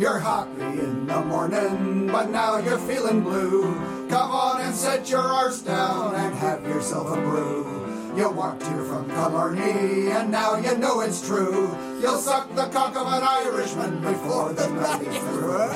[0.00, 3.74] You're happy in the morning, but now you're feeling blue.
[4.08, 8.14] Come on and set your arse down and have yourself a brew.
[8.16, 11.76] You walked here from Killarney, and now you know it's true.
[12.00, 15.68] You'll suck the cock of an Irishman before the night is through.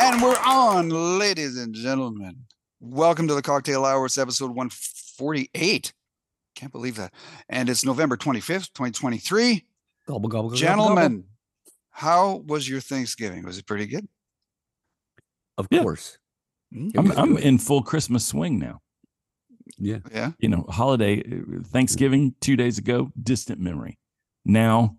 [0.02, 2.44] And we're on, ladies and gentlemen.
[2.80, 5.94] Welcome to the Cocktail Hours, episode 148.
[6.54, 7.14] Can't believe that.
[7.48, 9.64] And it's November 25th, 2023.
[10.06, 10.56] Gobble, gobble, gobble, gobble.
[10.56, 11.24] Gentlemen,
[11.90, 13.44] how was your Thanksgiving?
[13.44, 14.06] Was it pretty good?
[15.58, 15.82] Of Yeah.
[15.82, 16.18] course.
[16.72, 18.80] It I'm I'm in full Christmas swing now.
[19.78, 19.98] Yeah.
[20.12, 20.32] Yeah.
[20.38, 23.98] You know, holiday uh, Thanksgiving two days ago, distant memory.
[24.44, 24.96] Now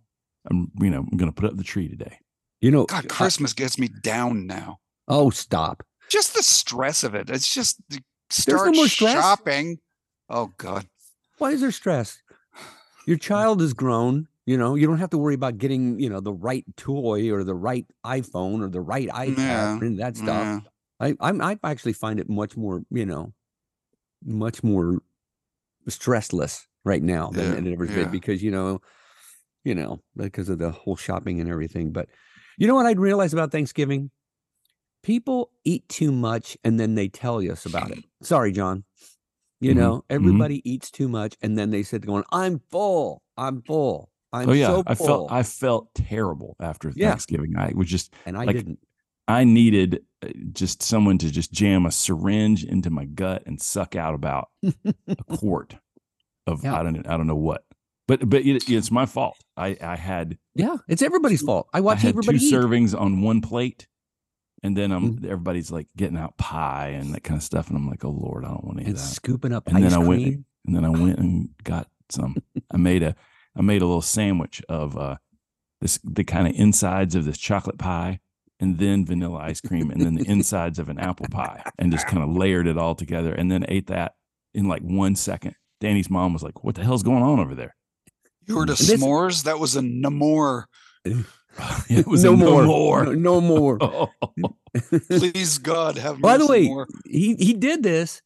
[0.49, 2.19] I'm you know I'm going to put up the tree today.
[2.61, 4.79] You know, God, I- Christmas gets me down now.
[5.07, 5.83] oh, stop.
[6.09, 7.29] Just the stress of it.
[7.29, 9.79] It's just the no start more shopping.
[10.29, 10.85] Oh, God.
[11.37, 12.21] Why is there stress?
[13.07, 14.27] Your child is grown.
[14.45, 17.43] You know, you don't have to worry about getting, you know, the right toy or
[17.43, 20.47] the right iPhone or the right iPad Yeah, and that stuff.
[20.47, 20.59] Yeah.
[20.99, 23.33] I, I'm, I actually find it much more, you know,
[24.23, 24.99] much more
[25.89, 28.81] stressless right now than Yeah, it ever been because, you know,
[29.63, 31.91] you know, because of the whole shopping and everything.
[31.91, 32.09] But
[32.57, 34.11] you know what I'd realize about Thanksgiving?
[35.03, 38.03] People eat too much and then they tell us about it.
[38.21, 38.83] Sorry, John.
[39.59, 43.23] You Mhm, know, everybody eats too much and then they said going, I'm full.
[43.37, 44.09] I'm full.
[44.33, 47.09] I'm oh yeah, so I felt I felt terrible after Yeah.
[47.09, 47.53] Thanksgiving.
[47.57, 48.79] I was just and I like, didn't.
[49.27, 53.95] I needed uh, just someone to just jam a syringe into my gut and suck
[53.95, 54.49] out about
[55.07, 55.75] a quart
[56.47, 56.79] of Yeah.
[56.79, 57.63] I don't I don't know what.
[58.07, 59.37] But but it, it's my fault.
[59.57, 61.67] I I had Yeah, it's everybody's fault.
[61.73, 62.53] I watched I had everybody two eat.
[62.53, 63.87] servings on one plate,
[64.63, 65.25] and then um Mm.
[65.25, 68.43] everybody's like getting out pie and that kind of stuff, and I'm like, oh lord,
[68.43, 69.07] I don't want any and of that.
[69.07, 72.35] scooping up And then I went- And then I went and got some.
[72.69, 73.15] I made a
[73.55, 75.17] I made a little sandwich of uh
[75.81, 78.19] this the kind of insides of this chocolate pie,
[78.59, 82.07] and then vanilla ice cream, and then the insides of an apple pie, and just
[82.07, 84.13] kind of layered it all together, and then ate that
[84.53, 85.55] in like one second.
[85.79, 87.75] Danny's mom was like, "What the hell's going on over there?"
[88.47, 89.43] You were to this- s'mores?
[89.43, 90.65] That was a namor.
[91.89, 92.63] it was no a more.
[92.63, 93.05] more.
[93.05, 93.77] No, no more.
[93.81, 94.09] Oh,
[95.09, 96.87] Please, God, have By the way, more.
[97.05, 98.21] he he did this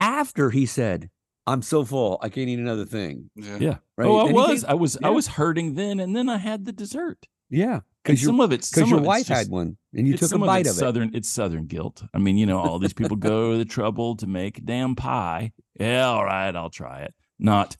[0.00, 1.10] after he said,
[1.46, 3.56] "I'm so full, I can't eat another thing." Yeah.
[3.60, 3.76] yeah.
[3.96, 4.06] Right?
[4.08, 4.64] Oh, I And he was.
[4.64, 4.98] I was.
[5.02, 7.26] I was hurting then, and then I had the dessert.
[7.48, 10.06] Yeah, because some of it's because some your of it's wife just- had one and
[10.08, 10.80] you it's took a some bite it's of it.
[10.80, 12.02] Southern, it's Southern guilt.
[12.12, 14.96] I mean, you know, all these people go to the trouble to make a damn
[14.96, 15.52] pie.
[15.78, 17.14] Yeah, all right, I'll try it.
[17.38, 17.76] Not,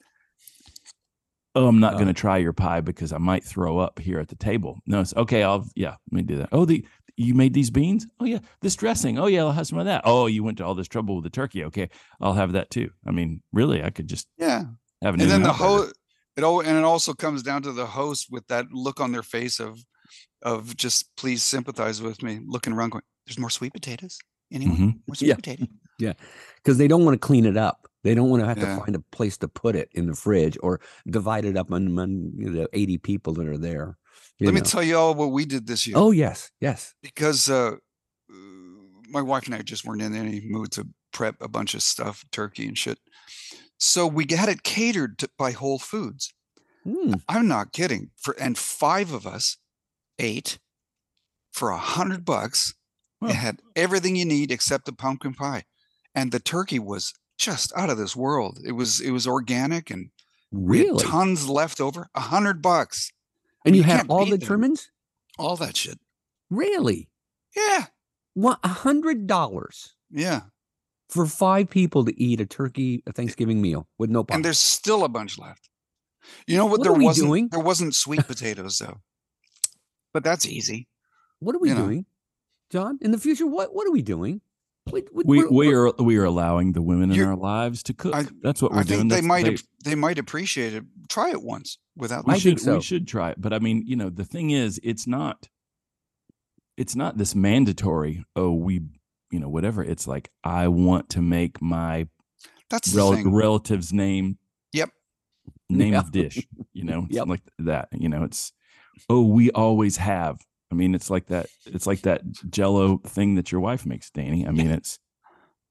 [1.54, 1.96] oh, I'm not Uh.
[1.96, 4.78] going to try your pie because I might throw up here at the table.
[4.86, 5.42] No, it's okay.
[5.42, 6.50] I'll, yeah, let me do that.
[6.52, 8.06] Oh, the you made these beans?
[8.20, 9.18] Oh yeah, this dressing.
[9.18, 10.02] Oh yeah, I'll have some of that.
[10.04, 11.64] Oh, you went to all this trouble with the turkey.
[11.64, 11.88] Okay,
[12.20, 12.90] I'll have that too.
[13.06, 14.64] I mean, really, I could just Yeah.
[15.02, 15.94] have an and then the host
[16.36, 19.22] it all and it also comes down to the host with that look on their
[19.22, 19.78] face of
[20.42, 24.18] of just please sympathize with me looking around going there's more sweet potatoes
[24.52, 25.00] anyone Mhm.
[25.08, 25.34] more sweet Yeah.
[25.36, 25.66] potato
[25.98, 26.12] Yeah,
[26.56, 27.88] because they don't want to clean it up.
[28.04, 28.74] They don't want to have Yeah.
[28.76, 30.78] to find a place to put it in the fridge or
[31.08, 33.96] divide it up among you know, 80 people that are there.
[34.40, 36.94] Let me tell you all what we did this year Oh yes, yes.
[37.02, 37.76] because uh
[39.08, 42.24] my wife and i just weren't in any mood to prep a bunch of stuff
[42.32, 42.98] turkey and shit
[43.78, 46.32] so we had it catered to, by whole foods
[46.86, 49.56] Mm, i'm not kidding for and five of us
[50.20, 50.58] ate
[51.52, 52.74] for a hundred bucks
[53.22, 53.28] Huh.
[53.28, 55.64] It had everything you need except the pumpkin pie,
[56.14, 58.58] and the turkey was just out of this world.
[58.62, 60.10] It was it was organic, and
[60.52, 61.02] really?
[61.02, 62.08] tons left over.
[62.14, 63.10] A hundred bucks,
[63.66, 64.46] And you, you can't all the them.
[64.46, 64.90] trimmings?
[65.38, 65.98] all that shit.
[66.50, 67.08] Really?
[67.54, 67.86] Yeah,
[68.34, 70.42] What a hundred dollars yeah.
[71.08, 74.34] for five people to eat a turkey a Thanksgiving meal with no pie.
[74.36, 75.68] And there's still a bunch left.
[76.46, 76.80] You know what?
[76.80, 77.26] What there wasn't.
[77.28, 77.48] doing?
[77.48, 79.00] There wasn't sweet potatoes though,
[80.12, 80.88] but that's easy.
[81.40, 81.84] what are we you know.
[81.84, 82.06] doing,
[82.70, 82.98] John?
[83.00, 84.40] In the future, what what are we doing?
[84.92, 88.14] We we we're- we we're- we are allowing the women in our lives to cook.
[88.14, 89.08] I- That's what we're I doing.
[89.08, 90.84] they That's- might they- they might appreciate it.
[91.08, 92.26] Try it once without.
[92.26, 92.76] we I should so.
[92.76, 95.48] we should try it but i mean you know the thing is it's not
[96.76, 98.82] it's not this mandatory oh we
[99.30, 102.06] you know whatever it's like i want to make my
[102.68, 104.38] That's rel- relative's name
[104.72, 104.90] Yep.
[105.70, 106.00] name Yeah.
[106.00, 107.28] of dish you know it's Yep.
[107.28, 108.52] like that you know it's
[109.08, 110.40] oh we always have
[110.70, 114.46] i mean it's like that it's like that jello thing that your wife makes danny
[114.46, 114.98] i mean it's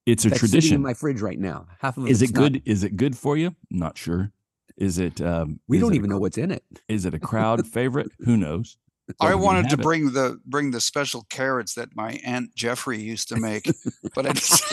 [0.06, 1.66] it's a that's tradition in my fridge right now.
[1.80, 4.32] Half of it's it not- good is it good for you not sure
[4.78, 6.64] is it um We is don't it a even know what's in it.
[6.88, 8.78] is it a crowd favorite who knows
[9.20, 9.84] I wanted to have it.
[9.84, 13.70] bring the bring the special carrots that my aunt Geoffrey used to make,
[14.16, 14.64] but I just,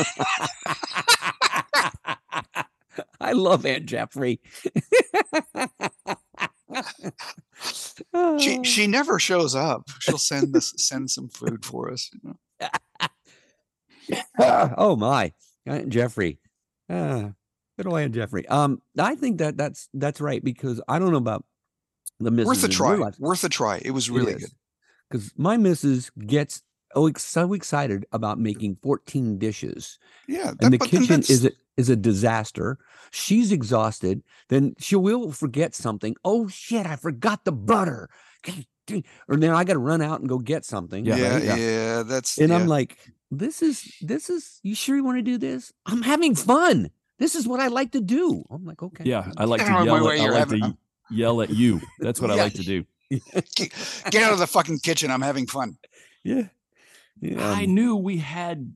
[3.21, 4.41] I love Aunt Geoffrey.
[7.63, 9.89] she she she never shows up.
[10.01, 12.11] She'll send this send some food for us.
[12.13, 12.21] you
[12.61, 12.69] know.
[14.77, 15.33] oh my,
[15.67, 16.39] Aunt Geoffrey.
[16.91, 17.31] Ah,
[17.77, 18.47] good old Aunt Geoffrey.
[18.49, 21.45] Um, I think that that's that's right because I don't know about
[22.21, 23.11] the missus Worth a try.
[23.19, 23.81] Worth a try.
[23.85, 24.43] It was really is.
[24.43, 24.51] good.
[25.11, 26.63] because my missus gets
[26.95, 29.99] oh so excited about making 14 dishes
[30.29, 32.79] Yeah, that- and the kitchen is a, is a disaster
[33.11, 38.09] she's exhausted then she will forget something oh shit i forgot the butter
[39.29, 41.45] or then i got to run out and go get something yeah, right?
[41.45, 42.57] yeah, That's and yeah.
[42.57, 42.99] i'm like
[43.31, 47.35] this is this is you sure you want to do this i'm having fun this
[47.35, 49.81] is what i like to do i'm like okay Yeah, I like to Get out
[49.83, 50.07] of my yell.
[50.07, 50.77] way, At, I you're like having- to
[51.11, 51.81] yell at you.
[52.01, 52.85] That's what I like to do.
[53.55, 53.71] Get
[54.11, 55.11] get out of the fucking kitchen.
[55.11, 55.77] I'm having fun.
[56.25, 56.49] yeah
[57.21, 58.73] yeah I um, knew we had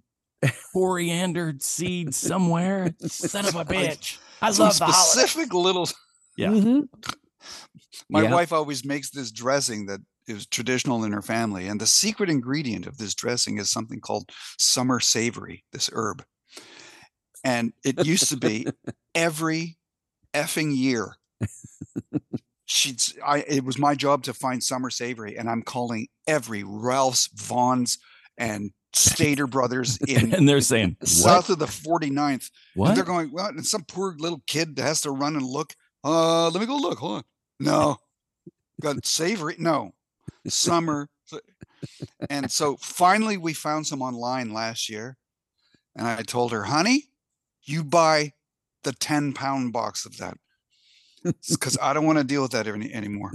[0.72, 2.94] coriander seed somewhere.
[3.06, 4.18] Son of a bitch!
[4.42, 5.26] I Some love the holiday.
[5.26, 5.88] specific little.
[6.36, 6.48] Yeah.
[6.48, 6.88] mhm.
[8.10, 8.32] My Yeah.
[8.32, 12.86] wife always makes this dressing that is traditional in her family, and the secret ingredient
[12.86, 15.64] of this dressing is something called summer savory.
[15.72, 16.24] This herb,
[17.44, 18.66] and it used to be
[19.14, 19.78] every
[20.34, 21.14] effing year.
[22.66, 26.64] She'd s- I it was my job to find summer savory, and I'm calling every
[26.64, 27.98] Ralph's, Vons,
[28.36, 31.08] and Stater Brothers in And they're saying, "What?
[31.08, 32.30] south of the 49th.
[32.32, 32.94] And What?
[32.94, 35.74] they're going, well, and some poor little kid has to run and look.
[36.04, 36.98] Uh, let me go look.
[36.98, 37.24] Hold on.
[37.60, 37.96] No,
[38.80, 39.56] got savory.
[39.58, 39.92] No,
[40.46, 41.08] summer.
[42.30, 45.16] And so finally, we found some online last year,
[45.94, 47.04] and I told her, honey,
[47.62, 48.32] you buy
[48.82, 50.36] the 10 pound box of that
[51.50, 53.32] because I don't want to deal with that any, anymore.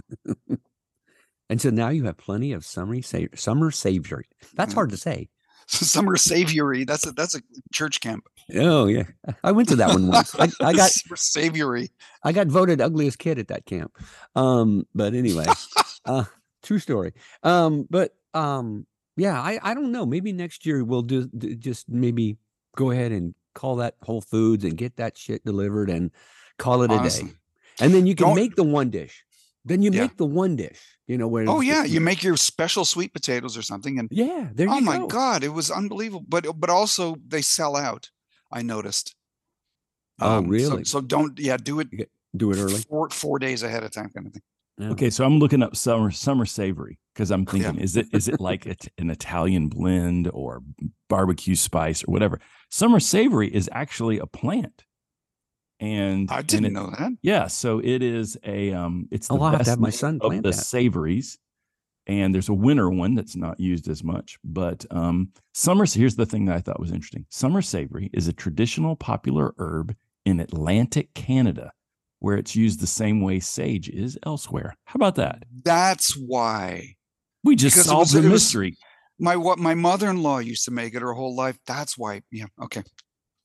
[1.50, 4.76] and so now you have plenty of summer sa- summer savory that's Mhm.
[4.76, 5.30] hard to say
[5.86, 6.84] summer savory.
[6.84, 7.42] That's a that's a
[7.74, 8.26] church camp.
[8.56, 9.04] Oh yeah,
[9.44, 10.36] I went to that one once.
[10.38, 11.92] I, I got summer savory.
[12.24, 13.98] I got voted ugliest kid at that camp.
[14.36, 15.46] Um, but anyway,
[16.06, 16.26] uh,
[16.64, 17.14] true story.
[17.44, 18.86] Um, but um,
[19.16, 20.06] yeah, I I don't know.
[20.06, 22.38] Maybe next year we'll do, do just maybe
[22.76, 26.12] go ahead and call that Whole Foods and get that shit delivered and
[26.58, 27.32] call it a day.
[27.80, 29.24] And then you can Don't- make the one dish.
[29.66, 30.02] Then you Yeah.
[30.02, 30.80] make the one dish.
[31.12, 31.46] You know where?
[31.50, 34.48] Oh yeah, just- you make your special sweet potatoes or something, and yeah.
[34.54, 35.08] There you oh my go.
[35.08, 36.24] god, it was unbelievable.
[36.28, 38.10] But but also they sell out.
[38.52, 39.14] I noticed.
[40.22, 40.84] Oh, Um, really?
[40.86, 41.90] So, don't yeah, do it
[42.36, 42.82] Do it early.
[42.90, 44.42] four four days ahead of time, kind of thing.
[44.78, 44.90] Yeah.
[44.92, 47.52] Okay, so I'm looking up summer summer savory because I'm Yeah.
[47.52, 50.62] thinking, is it is it like a, an Italian blend or
[51.10, 52.40] barbecue spice or whatever?
[52.70, 54.86] Summer savory is actually a plant,
[55.82, 57.12] and I didn't it- know that.
[57.22, 59.88] Yeah, so it is a um, it's the Oh, I'll have to best have my
[59.90, 60.56] name son of plant the that.
[60.58, 61.38] savories,
[62.08, 64.38] and there's a winter one that's not used as much.
[64.44, 65.86] But um, summer.
[65.86, 69.96] Here's the thing that I thought was interesting: summer savory is a traditional popular herb
[70.26, 71.72] in Atlantic Canada,
[72.20, 74.76] where it's used the same way sage is elsewhere.
[74.86, 75.44] How about that?
[75.66, 76.96] That's why
[77.44, 78.78] We just Because it solved was- the it was- mystery.
[79.20, 81.58] my what my mother-in-law used to make it her whole life.
[81.66, 82.22] That's why.
[82.32, 82.46] Yeah.
[82.62, 82.84] Okay.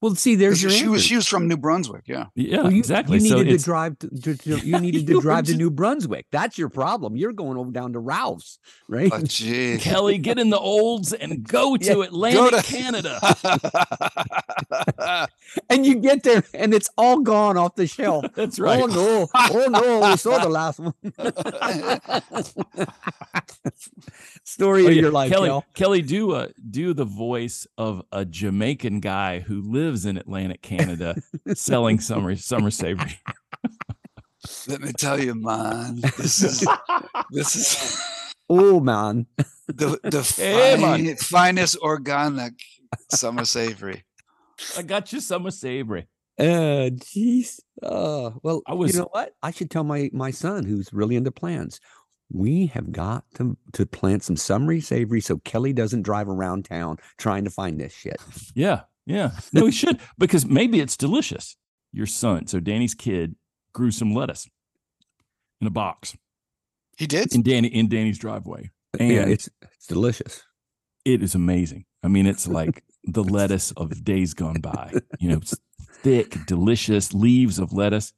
[0.06, 1.08] Well, see, there's your she was answer.
[1.08, 2.04] she was from New Brunswick.
[2.06, 2.26] Yeah.
[2.36, 3.18] Yeah, Well, you, exactly.
[3.18, 5.70] You so needed to drive to, to, to- you needed to were drive to New
[5.70, 6.26] Brunswick.
[6.30, 7.16] That's your problem.
[7.16, 8.58] You're going over down to Ralph's,
[8.88, 9.10] right?
[9.12, 9.80] Oh, jeez.
[9.80, 10.18] Kelly.
[10.18, 13.18] Get in the olds and go to Yeah, Atlantic to- Canada.
[15.70, 18.24] and you get there and it's all gone off the shelf.
[18.34, 18.80] That's right.
[18.82, 19.28] Oh no!
[19.34, 20.10] Oh no!
[20.10, 20.94] We saw the last one.
[24.44, 25.48] Story Oh, of your life, Kelly.
[25.48, 25.64] Kel.
[25.74, 31.14] Kelly, do uh, do the voice of a Jamaican guy who lives in Atlantic Canada,
[31.54, 33.18] selling summer summer savory.
[34.68, 36.00] Let me tell you, man.
[36.18, 36.66] This is
[37.30, 38.00] this is
[38.48, 39.26] Oh man!
[39.66, 41.16] the the Hey, man.
[41.16, 42.54] finest organic
[43.10, 44.04] summer savory.
[44.78, 46.06] I got you summer savory.
[46.38, 47.58] Uh, jeez.
[47.82, 49.32] Uh, well, I was- You know what?
[49.42, 51.80] I should tell my my son who's really into plants.
[52.30, 56.98] We have got to to plant some summery savory so Kelly doesn't drive around town
[57.18, 58.16] trying to find this shit.
[58.54, 59.30] Yeah, yeah.
[59.52, 61.56] No, he should because maybe it's delicious.
[61.92, 63.36] Your son, so Danny's kid,
[63.72, 64.48] grew some lettuce
[65.60, 66.16] in a box
[66.98, 67.34] He did.
[67.34, 70.42] in Danny in Danny's driveway, yeah, and it's it's delicious.
[71.04, 71.84] it is amazing.
[72.02, 74.92] I mean, it's like the lettuce of days gone by.
[75.18, 75.54] You know, it's
[76.02, 78.12] thick, delicious leaves of lettuce.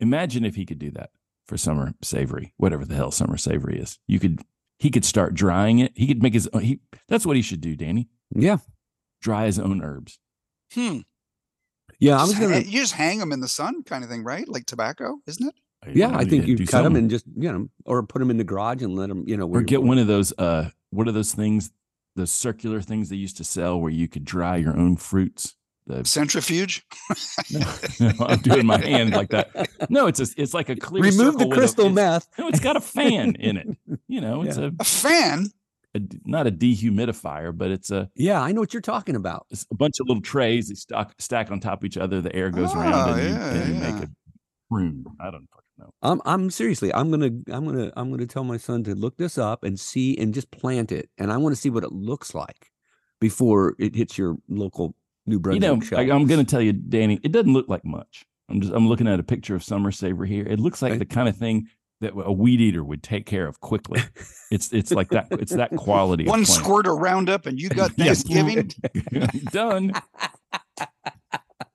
[0.00, 1.10] Imagine if he could do that
[1.46, 3.98] for summer savory, whatever the hell summer savory is.
[4.06, 4.40] You could
[4.78, 5.92] he could start drying it.
[5.96, 8.08] He could make his own, he that's what he should do, Danny.
[8.34, 8.58] Yeah,
[9.22, 10.18] Dry his own herbs.
[10.74, 10.98] Hmm.
[11.98, 12.18] yeah.
[12.18, 12.58] I was Just gonna.
[12.58, 14.48] you just hang them in the sun, kind of thing, right?
[14.48, 15.54] Like tobacco, isn't it?
[15.94, 18.38] Yeah, I think you do cut them and just you know, or put them in
[18.38, 19.24] the garage and let them.
[19.28, 21.70] You know, or get one of those uh what are those things
[22.16, 25.54] those circular things they used to sell where you could dry your own fruits
[25.86, 26.84] the Centrifuge.
[28.00, 29.68] no, I'm doing my hand like that.
[29.88, 31.02] No, it's a, it's like a clear.
[31.04, 32.26] Remove the circle with a- crystal meth.
[32.38, 33.68] No, it's got a fan in it.
[34.08, 35.46] You know, it's a, A fan.
[35.96, 39.46] A d- not a dehumidifier, but it's a Yeah, I know what you're talking about.
[39.50, 42.20] it's a bunch of little trays that stack stack on top of each other.
[42.20, 44.10] The air goes around Oh, and you, yeah, you make a
[44.70, 45.04] room.
[45.20, 45.90] I don't fucking know.
[46.02, 49.36] I'm I'm seriously, I'm gonna I'm gonna I'm gonna tell my son to look this
[49.38, 51.10] up and see and just plant it.
[51.18, 52.70] And I want to see what it looks like
[53.20, 54.94] before it hits your local
[55.26, 55.62] New Brunswick.
[55.62, 56.00] You know, shelf.
[56.00, 58.24] I, I'm going to tell you, Danny, it doesn't look like much.
[58.48, 60.46] I'm just I'm looking at a picture of summer saver here.
[60.46, 60.98] It looks like Right.
[61.00, 61.66] the kind of thing
[62.00, 64.02] that a weed eater would take care of quickly.
[64.48, 65.26] It's it's like that.
[65.32, 66.22] It's that quality.
[66.24, 66.62] One plant.
[66.62, 68.70] squirt of Roundup, and you got Thanksgiving.
[69.50, 69.92] done.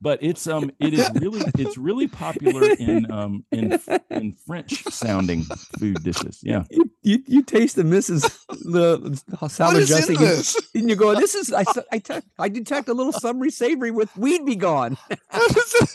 [0.00, 3.78] But it's um it is really it's really popular in um in
[4.10, 5.42] in French sounding
[5.78, 6.40] food dishes.
[6.42, 6.64] Yeah.
[6.70, 8.22] you, you you taste the Mrs.
[8.48, 10.56] the What salad is in dressing, this?
[10.74, 13.90] and you go, "This is I s- I, te- I detect a little summery savory
[13.90, 14.96] with weed be gone."
[15.30, 15.90] What is it?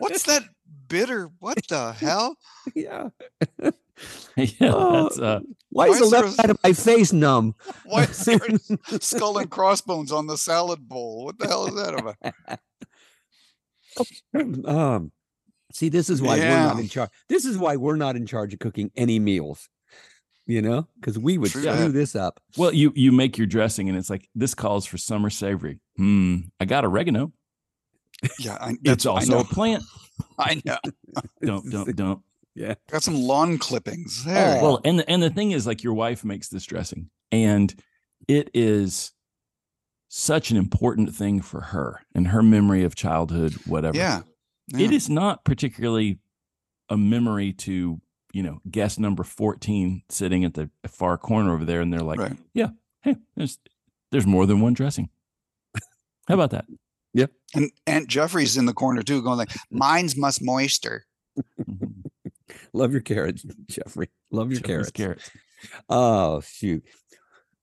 [0.00, 0.42] What's that
[0.88, 1.30] bitter?
[1.38, 2.36] What the hell?
[2.74, 3.08] yeah.
[4.36, 5.40] yeah, Oh, that's uh
[5.70, 7.54] Why, is Why the is there left side of my face numb?
[7.84, 8.38] Why is there
[9.00, 11.24] skull and crossbones on the salad bowl?
[11.26, 12.16] What the hell is that about?
[14.68, 15.12] um,
[15.72, 17.10] see, this is why we're not in charge.
[17.28, 19.68] This is why we're not in charge of cooking any meals.
[20.48, 21.92] You know, because we would True screw that.
[21.92, 22.38] this up.
[22.56, 25.80] well you you make your dressing and it's like this calls for summer savory.
[25.96, 26.36] Hmm.
[26.60, 27.32] I got oregano.
[28.38, 29.40] Yeah, I, It's that's I also know.
[29.40, 29.82] a plant.
[30.38, 30.78] I know.
[31.42, 32.22] Don't don't don't.
[32.54, 34.58] Yeah, got some lawn clippings there.
[34.58, 34.62] Oh.
[34.62, 37.74] Well, and the, and the thing is, like, your wife makes this dressing, and
[38.28, 39.12] it is
[40.08, 43.96] such an important thing for her and her memory of childhood, whatever.
[43.96, 44.22] yeah.
[44.72, 44.96] It yeah.
[44.96, 46.18] is not particularly
[46.88, 48.00] a memory to
[48.32, 52.18] you know guest number fourteen sitting at the far corner over there, and they're like,
[52.18, 52.36] right.
[53.02, 53.58] "Hey, there's
[54.10, 55.10] there's more than one dressing."
[56.26, 56.64] How about that?
[57.54, 61.06] And Aunt Geoffrey's in the corner too, going like, "Mine's must moister."
[62.72, 64.10] Love your carrots, Geoffrey.
[64.30, 65.30] Love your Geoffrey's carrots.
[65.88, 66.84] Oh shoot.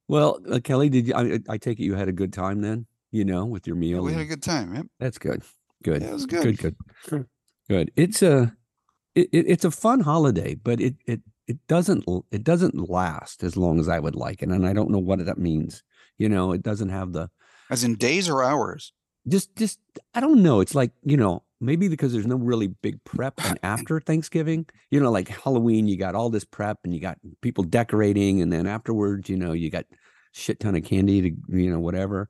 [0.08, 1.14] Well, uh, Kelly, did you?
[1.14, 2.86] I, I take it you had a good time then.
[3.12, 4.04] You know, with your Yeah, meal.
[4.04, 4.74] we had a good time.
[4.76, 4.86] Yep.
[5.00, 5.44] That's good.
[5.84, 6.02] Good.
[6.02, 6.58] Yeah, it was Good.
[6.58, 6.76] good.
[7.08, 7.26] Good.
[7.70, 7.92] Good.
[7.96, 8.56] It's a
[9.16, 13.56] it, it, it's a fun holiday, but it it it doesn't it doesn't last as
[13.56, 15.84] long as I would like it, and I don't know what that means.
[16.18, 17.30] You know, it doesn't have the
[17.70, 18.92] As in days or hours.
[19.28, 19.80] Just just
[20.14, 20.60] I don't know.
[20.60, 24.66] It's like you know maybe because there's no really big prep and after Thanksgiving.
[24.92, 28.52] You know, like Halloween, you got all this prep and you got people decorating, and
[28.52, 29.86] then afterwards, you know, you got
[30.34, 32.30] shit ton of candy to you know whatever.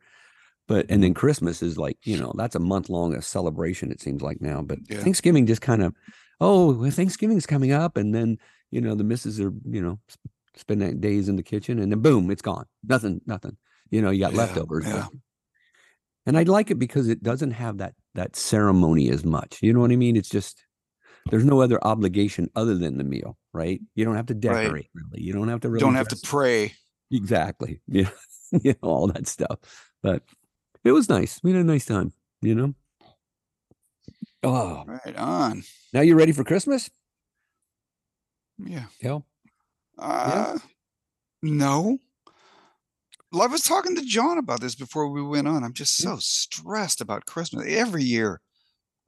[0.67, 1.19] But and then mm-hmm.
[1.19, 3.91] Christmas is like you know that's a month long a celebration.
[3.91, 4.99] It seems like now, but Yeah.
[4.99, 5.93] Thanksgiving just kind of
[6.39, 8.37] oh Thanksgiving's coming up, and then
[8.71, 11.99] you know the misses are you know sp- spending days in the kitchen, and then
[11.99, 12.65] boom, it's gone.
[12.83, 13.57] Nothing, nothing.
[13.89, 14.85] You know, you got Yeah, leftovers.
[14.85, 15.07] yeah.
[16.25, 19.59] And I like it because it doesn't have that that ceremony as much.
[19.61, 20.15] You know what I mean?
[20.15, 20.63] It's just
[21.29, 23.81] there's no other obligation other than the meal, right?
[23.95, 24.41] You don't have to Right.
[24.63, 25.21] decorate really.
[25.23, 26.73] You don't have to really Don't have to pray.
[27.11, 27.81] exactly.
[27.87, 28.09] Yeah,
[28.61, 29.57] you know all that stuff.
[30.03, 30.21] But
[30.83, 31.39] it was nice.
[31.43, 32.13] We had a nice time.
[32.41, 32.73] You know.
[34.43, 35.63] Oh, Right on.
[35.93, 36.89] now you're ready for Christmas?
[38.59, 38.85] Yeah.
[39.01, 39.25] Kel?
[39.97, 40.57] Uh,
[41.41, 41.97] No.
[43.41, 45.63] I was talking to John about this before we went on.
[45.63, 48.41] I'm just so stressed about Christmas every year.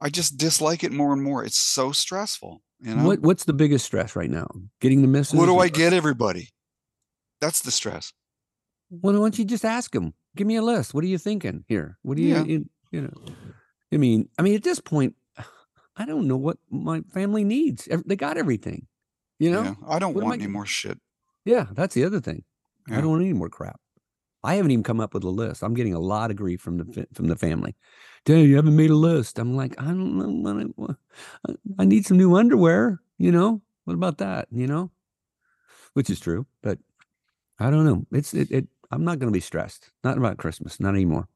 [0.00, 1.44] I just dislike it more and more.
[1.44, 2.62] It's so stressful.
[2.80, 3.04] You know.
[3.04, 4.48] What What's the biggest stress right now?
[4.80, 5.38] Getting the misses?
[5.38, 6.50] What do I get everybody?
[7.40, 8.12] That's the stress.
[8.90, 10.12] Well, why don't you just ask them?
[10.36, 10.92] Give me a list.
[10.92, 11.98] What are you thinking here?
[12.02, 12.44] What do you, Yeah.
[12.44, 13.12] you, you know?
[13.92, 15.14] I mean, I mean, at this point,
[15.96, 17.88] I don't know what my family needs.
[18.04, 18.86] They got everything,
[19.38, 19.62] you know.
[19.62, 19.74] yeah.
[19.88, 21.00] I don't what want I any more shit.
[21.44, 22.44] Yeah, that's the other thing.
[22.88, 23.80] I don't want any more crap.
[24.44, 25.62] I haven't even come up with a list.
[25.62, 27.74] I'm getting a lot of grief from the from the family.
[28.24, 29.38] Dad, you haven't made a list.
[29.38, 30.28] I'm like, I don't know.
[30.50, 30.96] What I, what-
[31.48, 33.00] I- I need some new underwear.
[33.18, 34.48] You know, what about that?
[34.52, 34.90] You know,
[35.94, 36.78] which is true, but
[37.58, 38.06] I don't know.
[38.12, 38.50] It's it.
[38.50, 39.90] it I'm not going to be stressed.
[40.04, 40.78] Not about Christmas.
[40.78, 41.28] Not anymore.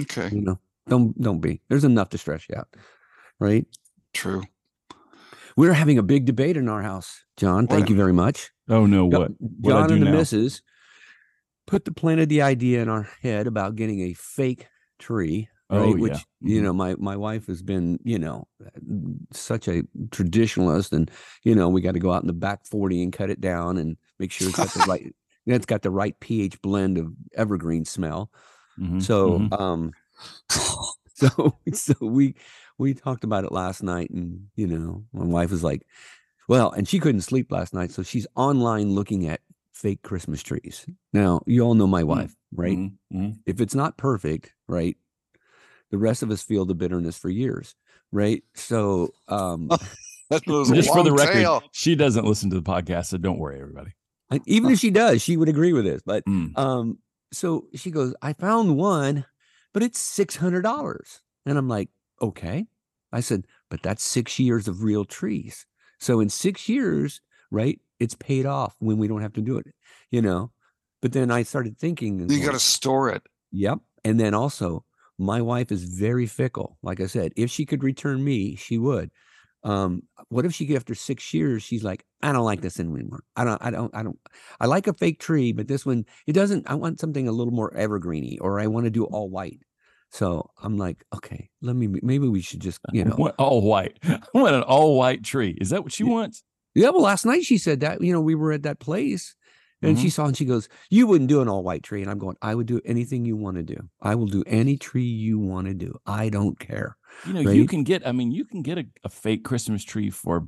[0.00, 0.28] Okay.
[0.32, 1.62] You know, don't don't be.
[1.68, 2.68] There's enough to stress you out,
[3.38, 3.64] right?
[4.12, 4.42] True.
[5.56, 7.66] We're having a big debate in our house, John.
[7.66, 7.90] Thank What?
[7.90, 8.50] you very much.
[8.68, 9.30] Oh no, what?
[9.38, 10.18] What'd I John do and the now?
[10.18, 10.62] missus
[11.70, 15.48] put the planted the idea in our head about getting a fake tree.
[15.72, 15.94] Right?
[15.94, 16.22] Oh, Which yeah.
[16.42, 16.62] you Mhm.
[16.62, 18.48] know, my my wife has been, you know,
[19.32, 21.10] such a traditionalist, and
[21.44, 23.78] you know, we got to go out in the back forty and cut it down
[23.78, 25.14] and make sure it's got the right,
[25.46, 28.32] it's got the right pH blend of evergreen smell.
[28.76, 29.52] Mhm, So, mhm.
[29.52, 29.94] um,
[31.14, 32.34] so so we
[32.78, 35.86] we talked about it last night, and you know, my wife was like,
[36.48, 39.40] "Well," and she couldn't sleep last night, so she's online looking at
[39.80, 40.86] fake Christmas trees.
[41.12, 42.76] Now, you all know my wife, right?
[42.78, 43.38] Mhm, mhm.
[43.46, 44.96] If it's not perfect, right,
[45.90, 47.74] The rest of us feel the bitterness for years,
[48.12, 48.44] right?
[48.54, 49.68] So, um,
[50.30, 51.62] That Just for the record, tail.
[51.72, 53.90] she doesn't listen to the podcast, so don't worry, everybody.
[54.30, 56.00] I- even if she does, she would agree with this.
[56.06, 56.56] But Mm.
[56.56, 56.98] um,
[57.32, 59.24] so she goes, I found one,
[59.72, 61.88] but it's six hundred dollars, and I'm like,
[62.22, 62.66] okay.
[63.12, 65.66] I said, but that's six years of real trees.
[65.98, 67.20] So in six years,
[67.50, 69.66] right, it's paid off when we don't have to do it,
[70.10, 70.50] you know.
[71.02, 73.22] But then I started thinking, You got to store it.
[73.52, 73.78] Yep.
[74.04, 74.84] And then also,
[75.18, 76.78] my wife is very fickle.
[76.82, 79.10] Like I said, if she could return me, she would.
[79.62, 83.24] Um, what if she after six years, she's like, I don't like this anymore.
[83.36, 84.18] I don't, I don't, I don't,
[84.58, 87.52] I like a fake tree, but this one, it doesn't, I want something a little
[87.52, 89.60] more evergreeny, or I want to do all white.
[90.12, 93.98] So I'm like, okay, let me, maybe we should just, you know, all white.
[94.04, 95.56] I want an all white tree.
[95.60, 96.42] Is that what she wants?
[96.74, 96.90] Yeah.
[96.90, 99.34] Well, last night she said that, you know, we were at that place
[99.82, 100.10] and she mm-hmm.
[100.10, 102.02] saw and she goes, You wouldn't do an all white tree.
[102.02, 103.88] And I'm going, I would do anything you want to do.
[104.00, 105.98] I will do any tree you want to do.
[106.06, 106.96] I don't care.
[107.26, 108.06] You know, you can get.
[108.06, 110.46] I mean, you can get a, a fake Christmas tree for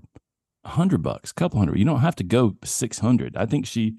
[0.64, 1.78] a hundred bucks, couple hundred.
[1.78, 3.36] You don't have to go six hundred.
[3.36, 3.94] I think she.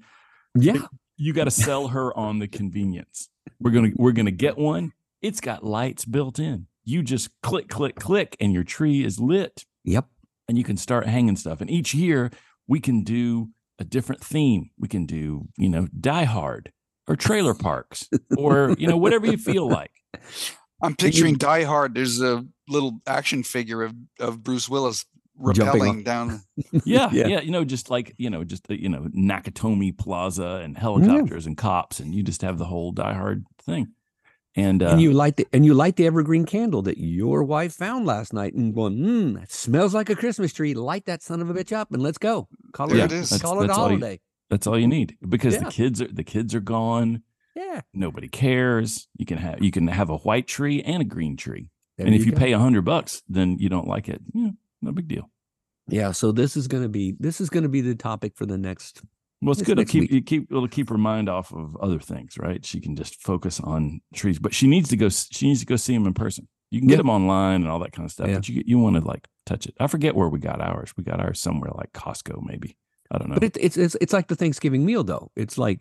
[0.54, 0.86] Yeah.
[1.16, 3.28] You got to sell her on the convenience.
[3.60, 4.92] We're gonna we're gonna get one.
[5.20, 6.66] It's got lights built in.
[6.84, 10.06] You just click click click, and your tree is lit, Yep.
[10.48, 11.60] And you can start hanging stuff.
[11.60, 12.30] And each year
[12.66, 13.48] we can do
[13.78, 14.70] a different theme.
[14.78, 16.72] We can do you know Die Hard
[17.08, 19.90] or trailer parks or you know whatever you feel like.
[20.82, 21.94] I'm picturing Die Hard.
[21.94, 25.04] There's a little action figure of, of Bruce Willis
[25.52, 26.42] Jumping rappelling down.
[26.84, 27.26] Yeah, Yeah.
[27.26, 31.56] yeah, you know, just like you know, just you know, Nakatomi Plaza and helicopters and
[31.56, 33.88] cops, and you just have the whole Die Hard thing.
[34.56, 37.74] And, uh, and you light the and you light the evergreen candle that your wife
[37.74, 40.74] found last night and going, hmm, it smells like a Christmas tree.
[40.74, 42.48] Light that son of a bitch up and let's go.
[42.72, 43.30] Call it, it a- is.
[43.30, 44.20] That's- call it a that's all you- holiday.
[44.50, 47.22] that's all you need because the kids are the kids are gone.
[47.56, 47.80] Yeah.
[47.92, 49.08] Nobody cares.
[49.16, 52.14] You can have you can have a white tree and a green tree, There and
[52.14, 52.38] if you go.
[52.38, 54.20] pay a hundred bucks, then you don't like it.
[54.32, 54.50] Yeah,
[54.82, 55.30] no big deal.
[55.88, 56.12] Yeah.
[56.12, 59.02] So this is gonna be this is gonna be the topic for the next
[59.44, 62.36] Well, it's good to keep you keep it'll keep her mind off of other things,
[62.38, 62.64] right?
[62.64, 65.08] She can just focus on trees, but she needs to go.
[65.08, 66.48] She needs to go see them in person.
[66.70, 68.36] You can get them online and all that kind of stuff, Yeah.
[68.36, 69.74] but you you want to like touch it.
[69.78, 70.92] I forget where we got ours.
[70.96, 72.76] We got ours somewhere like Costco, maybe.
[73.10, 73.34] I don't know.
[73.34, 75.30] But it, it's it's it's like the Thanksgiving meal though.
[75.36, 75.80] It's like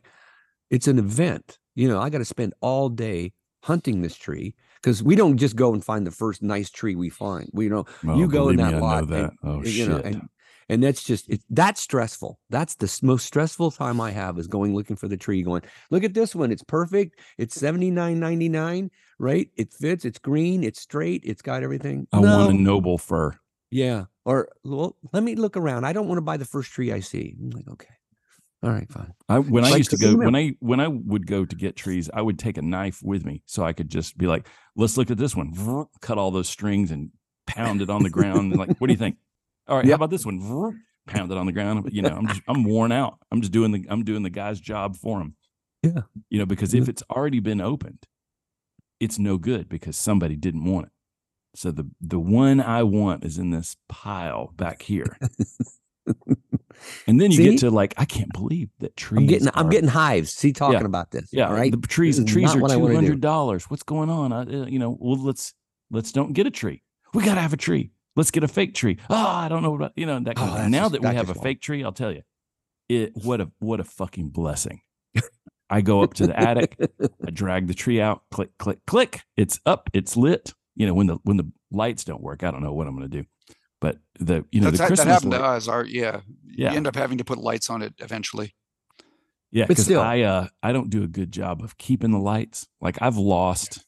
[0.69, 1.58] it's an event.
[1.76, 5.56] You know, I got to spend all day hunting this tree because we don't just
[5.56, 7.49] go and find the first nice tree we find.
[7.54, 9.08] We know Oh, you go in that me, lot.
[9.08, 9.32] that.
[9.32, 9.88] And, oh you shit!
[9.89, 10.30] know, and
[10.69, 12.39] and that's just it, that's stressful.
[12.49, 15.43] That's the most stressful time I have is going looking for the tree.
[15.43, 16.52] Going, look at this one.
[16.52, 17.19] It's perfect.
[17.38, 18.91] It's seventy nine ninety nine.
[19.19, 19.49] Right?
[19.56, 20.06] It fits.
[20.06, 20.63] It's green.
[20.63, 21.21] It's straight.
[21.23, 22.08] It's got everything.
[22.12, 23.38] I want a noble fir.
[23.71, 24.06] Yeah.
[24.26, 25.86] Or well, let me look around.
[25.86, 27.36] I don't want to buy the first tree I see.
[27.39, 27.93] I'm like, okay,
[28.63, 29.13] all right, fine.
[29.28, 32.10] I when I used to go when I when I would go to get trees,
[32.13, 34.47] I would take a knife with me so I could just be like,
[34.78, 37.10] let's look at this one, cut all those strings and
[37.45, 38.56] pound it on the ground.
[38.56, 39.17] Like, what do you think?
[39.67, 40.39] All right, how about this one?
[40.39, 41.89] Vroom, Pound it on the ground.
[41.91, 43.17] You know, I'm just I'm worn out.
[43.32, 45.36] I'm just doing the I'm doing the guy's job for him.
[45.82, 46.02] Yeah.
[46.30, 48.06] You know, because if it's already been opened,
[48.99, 50.91] it's no good because somebody didn't want it.
[51.56, 55.17] So the the one I want is in this pile back here.
[57.08, 57.49] And then you See?
[57.49, 59.19] get to like, I can't believe that trees.
[59.19, 60.34] I'm getting I'm getting hives.
[60.34, 61.30] See, talking about this.
[61.32, 61.71] yeah, All right.
[61.71, 63.69] The trees, the trees are two hundred dollars.
[63.69, 64.34] What's going on?
[64.34, 65.54] I, uh, you know, well, let's
[65.91, 66.84] let's don't get a tree.
[67.13, 67.91] We gotta have a tree.
[68.15, 68.97] Let's get a fake tree.
[69.10, 70.36] Oh, I don't know about you know that.
[70.36, 72.21] Kind Oh, of Now just- that we that have a fake tree, I'll tell you,
[72.89, 74.82] it what a what a fucking blessing.
[75.69, 76.76] I go up to the attic,
[77.26, 79.21] I drag the tree out, click, click, click.
[79.38, 80.54] It's up, it's lit.
[80.76, 83.08] You know, when the when the lights don't work, I don't know what I'm gonna
[83.08, 83.23] do.
[83.82, 85.67] But the you know That's, the Christmas that happened light- to us.
[85.67, 86.21] Our yeah.
[86.45, 86.71] Yeah.
[86.71, 88.54] You end up having to put lights on it eventually.
[89.52, 90.02] Yeah, But because still.
[90.02, 92.67] I uh I don't do a good job of keeping the lights.
[92.80, 93.84] Like I've lost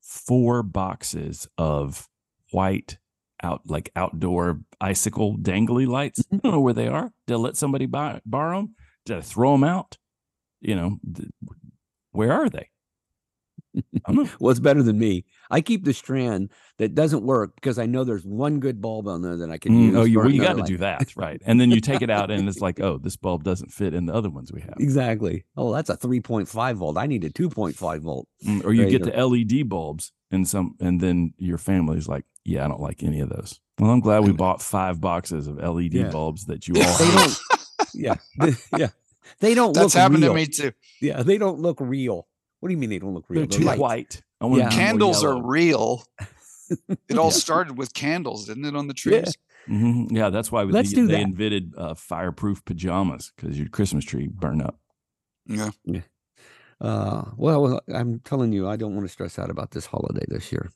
[0.00, 2.08] four boxes of
[2.52, 2.98] white
[3.42, 6.20] out like outdoor icicle dangly lights.
[6.20, 6.38] I mm-hmm.
[6.38, 7.12] don't know where they are.
[7.26, 8.74] Did I let somebody buy borrow them?
[9.06, 9.98] Did I throw them out?
[10.60, 11.28] You know, th-
[12.12, 12.68] where are they?
[13.76, 14.24] I don't know.
[14.38, 15.24] What's better than me?
[15.50, 19.22] I keep the strand that doesn't work because I know there's one good bulb on
[19.22, 19.94] there that I can use.
[19.94, 21.42] Mm, oh, you, well, you got to do that, right?
[21.44, 24.06] And then you take it out, and it's like, oh, this bulb doesn't fit in
[24.06, 24.74] the other ones we have.
[24.78, 25.44] Exactly.
[25.56, 26.96] Oh, that's a 3.5 volt.
[26.96, 28.28] I need a 2.5 volt.
[28.46, 32.06] Mm, or you Right, get or- the LED bulbs and some, and then your family's
[32.06, 35.46] like, "Yeah, I don't like any of those." Well, I'm glad we bought five boxes
[35.48, 36.10] of LED Yeah.
[36.10, 36.98] bulbs that you all.
[36.98, 37.38] They don't.
[37.94, 38.14] yeah.
[38.38, 38.88] They- yeah.
[39.40, 40.32] They don't That's look happened real.
[40.32, 40.72] to me too.
[41.00, 41.22] Yeah.
[41.22, 42.26] They don't look real.
[42.60, 43.40] What do you mean they don't look real?
[43.40, 43.80] They're They're too lights.
[43.80, 44.22] white.
[44.40, 44.70] I want Yeah.
[44.70, 46.04] Candles are real.
[47.08, 47.30] It all Yeah.
[47.46, 49.22] started with candles, didn't it, on the Yeah.
[49.22, 49.34] trees?
[49.68, 50.10] Mhm.
[50.10, 51.20] Yeah, that's why Let's they, do they that.
[51.22, 54.78] invented uh, fireproof pajamas because your Christmas tree burned up.
[55.46, 55.70] Yeah.
[56.80, 60.50] Uh, well, I'm telling you, I don't want to stress out about this holiday this
[60.50, 60.70] year.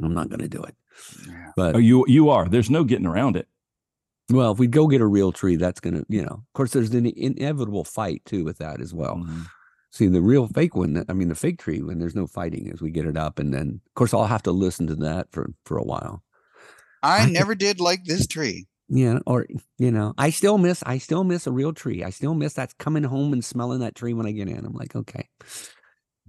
[0.00, 0.76] I'm not going to do it.
[1.26, 1.50] Yeah.
[1.56, 2.48] But Oh, you you are.
[2.48, 3.48] There's no getting around it.
[4.30, 6.72] well, if we go get a real tree, that's going to, you know, of course,
[6.72, 9.16] there's an inevitable fight too with that as well.
[9.16, 9.46] Mhm.
[9.92, 12.70] See, the real fake one, that I mean, the fake tree, when there's no fighting
[12.72, 13.38] as we get it up.
[13.38, 16.22] And then, of course, I'll have to listen to that for, for a while.
[17.02, 18.66] I I- never did like this tree.
[18.88, 19.18] Yeah.
[19.26, 19.46] Or,
[19.78, 22.02] you know, I still miss, I still miss a real tree.
[22.04, 24.64] I still miss that coming home and smelling that tree when I get in.
[24.64, 25.28] I'm like, okay.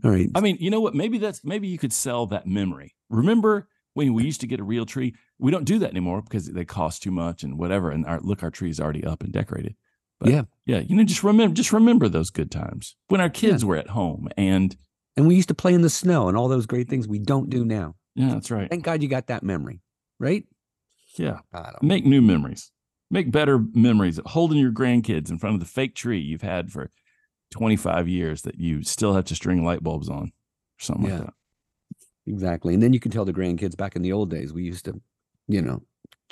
[0.04, 0.30] All right.
[0.36, 0.95] I mean, you know what?
[0.95, 2.95] Maybe that's maybe you could sell that memory.
[3.10, 5.13] Remember when we used to get a real tree?
[5.39, 7.91] We don't do that anymore because they cost too much and whatever.
[7.91, 9.76] And our look, our tree's already up and decorated.
[10.23, 10.43] But Yeah.
[10.65, 10.79] yeah.
[10.79, 14.29] You know, just remember, just remember those good times when our kids were at home.
[14.38, 14.75] And
[15.17, 17.49] and we used to play in the snow and all those great things we don't
[17.49, 17.95] do now.
[18.15, 18.69] yeah, that's right.
[18.69, 19.81] Thank God you got that memory,
[20.19, 20.45] right?
[21.17, 21.39] Yeah,
[21.83, 22.71] make new memories,
[23.12, 24.17] make better memories.
[24.17, 26.89] of Holding your grandkids in front of the fake tree you've had for
[27.51, 31.17] 25 years that you still have to string light bulbs on, or something Yeah.
[31.17, 31.33] like that.
[32.25, 32.73] Exactly.
[32.73, 34.99] And then you can tell the grandkids back in the old days, we used to,
[35.47, 35.83] you know,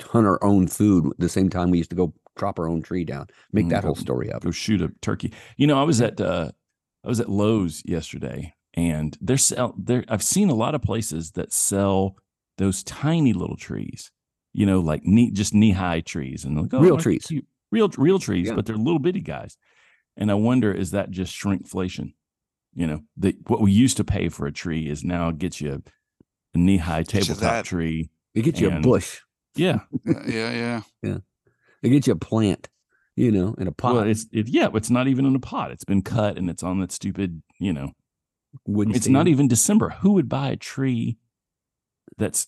[0.02, 2.82] hunt our own food at the same time we used to go chop our own
[2.82, 4.44] tree down, make Mm, that go- whole story up.
[4.44, 5.32] go shoot a turkey.
[5.58, 6.52] You know, I was at uh
[7.04, 11.32] I was at Lowe's yesterday and they're sell there I've seen a lot of places
[11.32, 12.16] that sell
[12.58, 14.12] those tiny little trees,
[14.54, 17.26] you know, like knee just knee high trees and like, oh, Real trees.
[17.28, 18.56] cute?" Real real trees, Yeah.
[18.56, 19.58] but they're little bitty guys.
[20.18, 22.14] And I wonder is that just shrinkflation?
[22.76, 25.82] You know, that what we used to pay for a tree is now gets you
[26.54, 28.10] a knee high tabletop tree.
[28.36, 29.20] It gets you a bush,
[29.56, 29.80] Yeah.
[30.06, 31.18] Yeah, yeah, yeah.
[31.84, 32.70] it gets you a plant,
[33.16, 33.96] you know, in a pot.
[33.96, 35.72] Well, it's it, yeah, it's not even in a pot.
[35.72, 37.92] It's been cut and it's on that stupid, you know,
[38.66, 39.90] wooden it's not even December.
[40.02, 41.18] Who would buy a tree
[42.18, 42.48] that's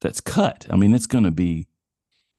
[0.00, 0.66] that's cut?
[0.70, 1.68] I mean, it's going to be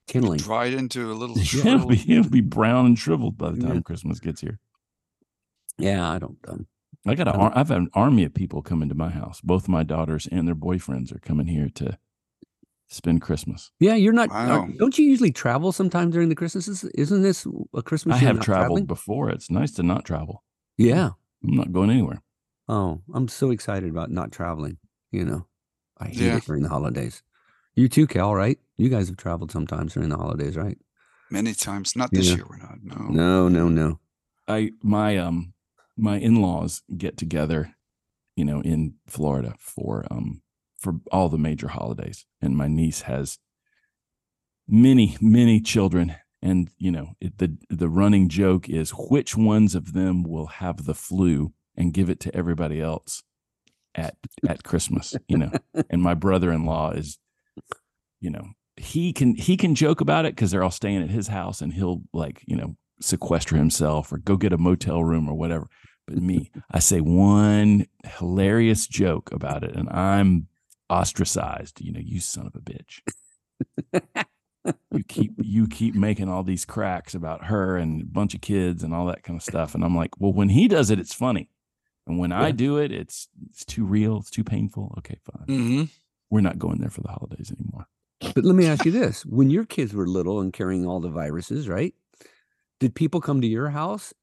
[0.08, 0.40] kindling.
[0.40, 3.82] Dried into a little it'll be it'll be brown and shriveled by the time Yeah.
[3.82, 4.60] Christmas gets here.
[5.78, 6.38] Yeah, I don't.
[6.48, 6.68] Um,
[7.08, 9.10] I got a, I don't- ar- I've had an army of people coming to my
[9.10, 9.42] house.
[9.42, 11.98] Both my daughters and their boyfriends are coming here to
[12.92, 13.72] spend Christmas.
[13.80, 14.30] yeah, you're not.
[14.32, 14.68] are- Wow.
[14.78, 16.84] don't you usually travel sometime during the Christmases?
[16.96, 18.16] Isn't this a Christmas?
[18.18, 18.86] I have traveled traveling?
[18.86, 19.30] before.
[19.30, 20.44] It's nice to not travel.
[20.78, 21.12] Yeah.
[21.44, 22.22] I'm not going anywhere.
[22.68, 24.78] Oh, I'm so excited about not traveling.
[25.12, 25.48] You know,
[25.98, 26.38] I hate Yeah.
[26.38, 27.24] it during the holidays.
[27.76, 28.60] You too, Cal, right?
[28.78, 30.78] You guys have traveled sometimes during the holidays, right?
[31.30, 31.96] Many times.
[31.96, 32.36] Not this Yeah.
[32.36, 32.46] year.
[32.50, 32.84] We're not.
[32.84, 33.08] No.
[33.08, 34.00] No, no, no.
[34.48, 35.54] I my um
[35.98, 37.76] my in-laws get together,
[38.36, 40.42] you know, in Florida for um
[40.82, 43.40] for all the major holidays and my niece has
[44.68, 49.94] many many children and you know it, the the running joke is which ones of
[49.94, 53.24] them will have the flu and give it to everybody else
[53.96, 54.16] at
[54.48, 55.52] at Christmas, you know.
[55.90, 57.18] and my brother-in-law is
[58.20, 61.28] you know, he can he can joke about it cuz they're all staying at his
[61.28, 65.34] house and he'll like, you know, sequester himself or go get a motel room or
[65.34, 65.68] whatever.
[66.08, 70.48] But me, I say one hilarious joke about it and I'm
[70.92, 71.82] ostracized.
[71.82, 73.02] You know, you son of a bitch.
[74.92, 78.84] you keep you keep making all these cracks about her and a bunch of kids
[78.84, 79.74] and all that kind of stuff.
[79.74, 81.50] And I'm like, well, when he does it, it's funny.
[82.08, 84.94] And when I do it, it's it's too real, it's too painful.
[85.00, 85.46] Okay, fine.
[85.46, 85.84] hmm
[86.30, 87.88] We're not going there for the holidays anymore.
[88.36, 91.10] But let me ask you this: When your kids were little and carrying all the
[91.10, 91.94] viruses, right?
[92.80, 94.14] Did people come to your house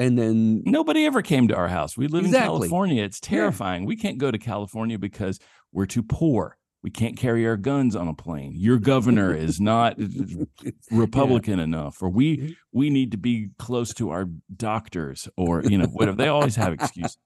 [0.00, 1.96] and then Nobody ever came to our house.
[1.96, 3.02] We live in California.
[3.04, 3.28] It's Yeah.
[3.28, 3.84] terrifying.
[3.84, 5.38] We can't go to California because
[5.72, 6.56] we're too poor.
[6.82, 8.52] We can't carry our guns on a plane.
[8.56, 9.96] Your governor is not
[10.90, 15.86] Republican enough, or we we need to be close to our doctors, or you know
[15.86, 16.16] whatever.
[16.16, 17.18] They always have excuses.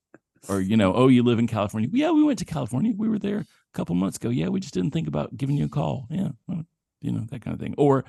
[0.48, 1.88] Or you know, oh, you live in California?
[1.92, 2.92] Yeah, we went to California.
[2.96, 4.28] We were there a couple months ago.
[4.28, 6.06] Yeah, we just didn't think about giving you a call.
[6.10, 6.64] Yeah, well,
[7.00, 7.74] you know that kind of thing.
[7.78, 8.04] Or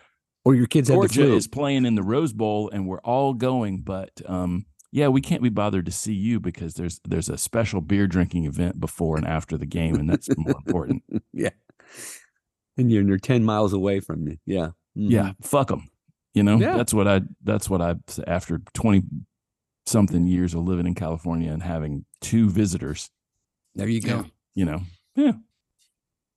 [0.45, 1.35] or your kids had the Georgia flu?
[1.35, 5.41] is playing in the Rose Bowl, and we're all going, but um, yeah, we can't
[5.43, 9.27] be bothered to see you because there's there's a special beer drinking event before and
[9.27, 11.03] after the game, and that's more important.
[11.33, 11.49] yeah.
[12.77, 14.37] And you're, you're 10 miles away from you.
[14.45, 14.67] Yeah.
[14.97, 15.09] Mhm.
[15.11, 15.89] Yeah, fuck them.
[16.33, 16.75] You know, Yeah.
[16.77, 17.21] that's what I.
[17.43, 17.95] That's what I.
[18.27, 19.03] After twenty
[19.85, 23.09] something years of living in California and having two visitors,
[23.75, 24.25] There you go.
[24.55, 24.81] You know,
[25.15, 25.33] yeah,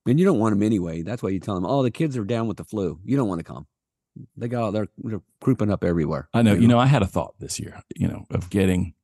[0.07, 1.03] And you don't want them anyway.
[1.03, 3.01] That's why you tell them, oh, the kids are down with the flu.
[3.05, 3.67] You don't want to come.
[4.37, 6.29] They got they're, they're creeping up everywhere.
[6.35, 6.55] I know.
[6.55, 7.83] You know, I had a thought this year.
[7.97, 8.95] You know, of getting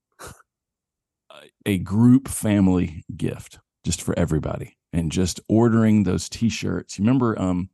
[1.66, 6.98] a- group family gift just for everybody, and just ordering those T-shirts.
[6.98, 7.70] You remember um,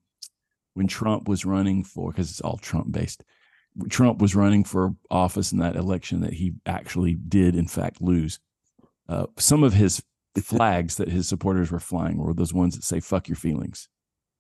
[0.75, 3.23] when Trump was running for because it's all Trump based.
[3.89, 8.41] Trump was running for office in that election that he actually did in fact lose.
[9.09, 10.03] Uh, some of his
[10.43, 13.89] flags that his supporters were flying were those ones that say "fuck your feelings,"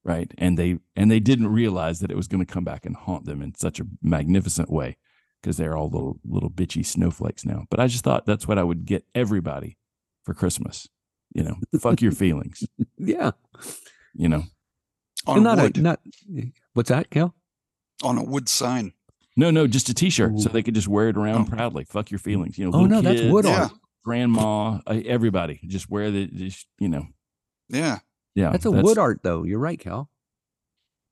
[0.04, 0.32] right?
[0.38, 3.24] And they and they didn't realize that it was going to come back and haunt
[3.26, 4.96] them in such a magnificent way
[5.40, 7.64] because they're all little little bitchy snowflakes now.
[7.70, 9.76] But I just thought that's what I would get everybody
[10.24, 10.88] for Christmas.
[11.34, 12.64] You know, fuck your feelings.
[12.98, 13.32] Yeah.
[14.14, 14.44] you know.
[15.26, 15.76] On not wood.
[15.76, 16.00] a not.
[16.74, 17.34] What's that, Cal?
[18.02, 18.94] on a wood sign.
[19.36, 21.54] No, no, just a T-shirt, so they could just wear it around Oh.
[21.56, 21.84] proudly.
[21.84, 22.72] Fuck your feelings, you know.
[22.76, 23.62] Oh little no, that's wood Yeah.
[23.64, 23.72] art.
[24.04, 27.06] Grandma, uh, everybody, just wear the, just, you know,
[27.68, 27.98] Yeah.
[28.34, 28.50] Yeah.
[28.50, 29.42] That's a wood art, though.
[29.44, 30.08] You're right, Cal.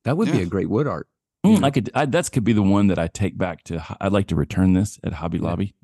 [0.04, 1.08] That would be a great wood art.
[1.44, 1.90] Mm, I could.
[1.94, 3.84] I, that's could be the one that I take back to.
[4.00, 5.44] I'd like to return this at Hobby Yeah.
[5.44, 5.74] Lobby,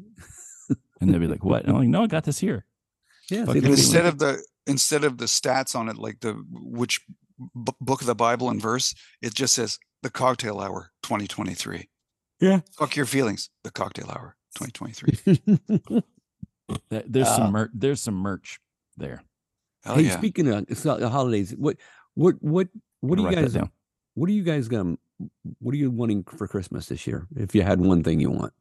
[1.01, 2.65] and they'll be like, "What?" And I'm like, "No, I got this here."
[3.31, 3.55] Yeah, see, it.
[3.55, 7.01] look at Instead of the instead of the stats on it, like the which
[7.39, 11.89] b- book of the Bible and verse, it just says the cocktail hour 2023.
[12.41, 12.61] Yeah.
[12.77, 13.49] Fuck your feelings.
[13.63, 16.03] The cocktail hour 2023.
[16.91, 17.37] There's Ah.
[17.37, 18.59] some mer- there's some merch
[18.97, 19.23] there.
[19.85, 20.17] Hell hey, yeah.
[20.17, 21.77] speaking of it's not the holidays, what
[22.15, 22.69] what what
[23.01, 23.69] what I'm do you gonna write that guys
[24.15, 24.99] what are you guys going
[25.61, 27.27] what are you wanting for Christmas this year?
[27.37, 28.53] If you had one thing you want.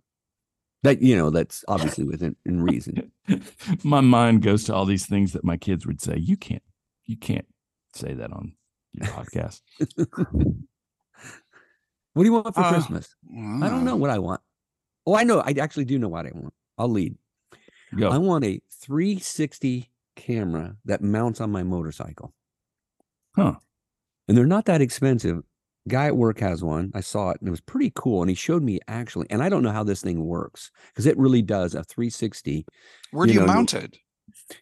[0.84, 3.12] That you know, that's obviously within in reason.
[3.84, 6.18] my mind goes to all these things that my kids would say.
[6.18, 6.64] You can't.
[7.06, 7.48] You can't
[7.94, 8.54] say that on
[8.92, 9.62] your podcast.
[12.14, 13.16] What do you want for Uh, Christmas?
[13.32, 14.42] I don't know what I want.
[15.06, 15.40] Oh, I know.
[15.40, 16.54] I actually do know what I want.
[16.78, 17.16] I'll lead.
[17.96, 18.10] Go.
[18.10, 22.34] I want a 360 camera that mounts on my motorcycle.
[23.36, 23.56] Huh.
[24.28, 25.44] And they're not that expensive.
[25.90, 26.92] Guy at work has one.
[26.96, 28.22] I saw it and it was pretty cool.
[28.22, 31.18] And he showed me actually, and I don't know how this thing works because it
[31.18, 32.66] really does a 360.
[33.12, 33.98] Where do you you, mount it?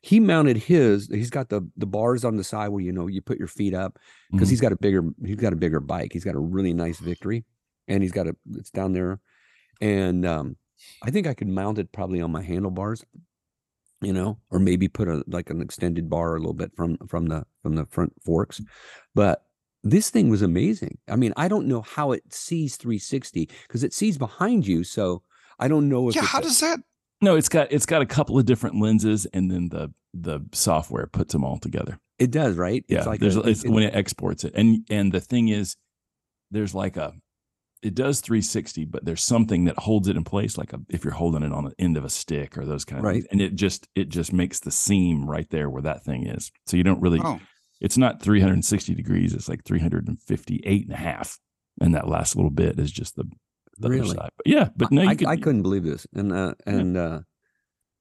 [0.02, 3.22] He mounted his, he's got the the bars on the side where you know you
[3.22, 3.98] put your feet up
[4.32, 4.52] because Mhm.
[4.52, 6.12] he's got a bigger he's got a bigger bike.
[6.14, 7.46] He's got a really nice victory.
[7.88, 9.20] And he's got a it's down there.
[9.82, 10.58] And um
[11.04, 13.06] I think I could mount it probably on my handlebars,
[14.02, 17.28] you know, or maybe put a like an extended bar a little bit from from
[17.28, 18.60] the from the front forks.
[18.60, 18.66] Mm.
[19.16, 19.44] But
[19.84, 20.98] this thing was amazing.
[21.10, 24.84] I mean, I don't know how it sees 360 because it sees behind you.
[24.84, 25.24] So
[25.60, 26.80] I don't know if Yeah, how a- does that?
[27.22, 31.08] No, it's got it's got a couple of different lenses, and then the the software
[31.08, 32.00] puts them all together.
[32.20, 32.84] it does, right?
[32.88, 35.48] Yeah, It's like there's a- it's it- when it exports it, and and the thing
[35.50, 35.76] is,
[36.52, 37.14] there's like a
[37.82, 41.14] it does 360, but there's something that holds it in place, like a, if you're
[41.14, 43.14] holding it on the end of a stick or those kind of Right.
[43.16, 46.52] things, and it just it just makes the seam right there where that thing is.
[46.68, 47.40] So you don't really Oh,
[47.80, 51.40] it's not 360 degrees it's like 358 and a half
[51.82, 53.24] and that last little bit is just the,
[53.80, 56.32] the other side but yeah but no you I, could, I couldn't believe this, and
[56.32, 56.74] uh, Yeah.
[56.74, 57.20] and uh,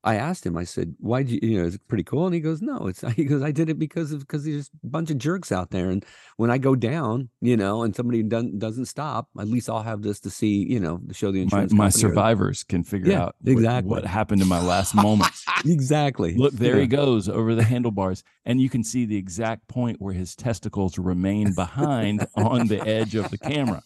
[0.02, 0.56] I asked him.
[0.56, 1.40] I said, "Why do you?
[1.42, 3.78] You know, it's pretty cool?" And he goes, "No, it's." He goes, "I did it
[3.78, 6.04] because of because there's a bunch of jerks out there, and
[6.38, 10.00] when I go down, you know, and somebody doesn't doesn't stop, at least I'll have
[10.02, 11.72] this to see, you know, to show the my, insurance.
[11.72, 13.90] my company or- survivors can figure Yeah, out what- exactly.
[13.90, 16.34] what, happened in my last moments Exactly.
[16.34, 16.82] look there Yeah.
[16.82, 20.98] he goes over the handlebars and you can see the exact point where his testicles
[20.98, 23.82] remain behind on the edge of the camera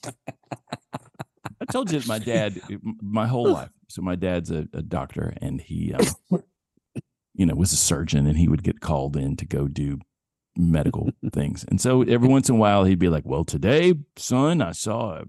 [1.69, 2.61] i told you my dad
[3.01, 6.43] my whole life so my dad's a, a doctor and he um,
[7.35, 9.99] you know was a surgeon and he would get called in to go do
[10.57, 11.65] medical things.
[11.69, 15.19] And so every once in a while he'd be like well today son i saw
[15.19, 15.25] a,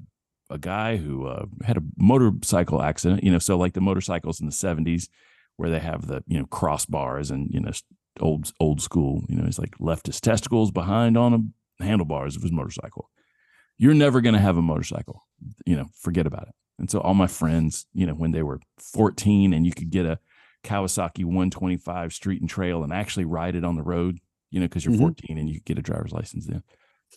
[0.50, 4.46] a guy who uh, had a motorcycle accident you know so like the motorcycles in
[4.46, 5.08] the 70s
[5.58, 7.72] where they have the you know crossbars and you know
[8.20, 12.44] old old school you know he's like left his testicles behind on a handlebars of
[12.44, 13.10] his motorcycle
[13.78, 15.22] you're never going to have a motorcycle
[15.66, 18.60] you know forget about it and so all my friends you know when they were
[18.80, 20.20] 14 and you could get a
[20.64, 24.18] kawasaki 125 street and trail and actually ride it on the road
[24.52, 25.00] you know because you're Mhm.
[25.00, 26.64] 14 and you get a driver's license then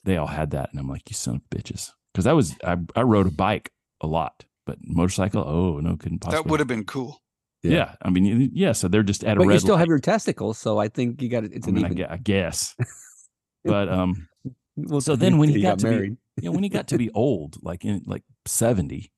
[0.04, 2.76] they all had that and i'm like you son of bitches because i was I,
[2.94, 6.66] I rode a bike a lot but motorcycle oh no couldn't possibly that would have
[6.68, 7.22] been cool.
[7.62, 7.94] yeah.
[8.02, 8.70] I mean, yeah.
[8.72, 9.80] So they're just at a red you still light.
[9.80, 11.52] have your testicles, so I think you got it.
[11.54, 11.96] It's I, an mean, I, even.
[11.96, 12.76] gue- I guess.
[13.64, 14.28] But um,
[14.76, 16.88] well, so then when he you got to be- married, you know, when he got
[16.88, 19.12] to be old, like in like seventy,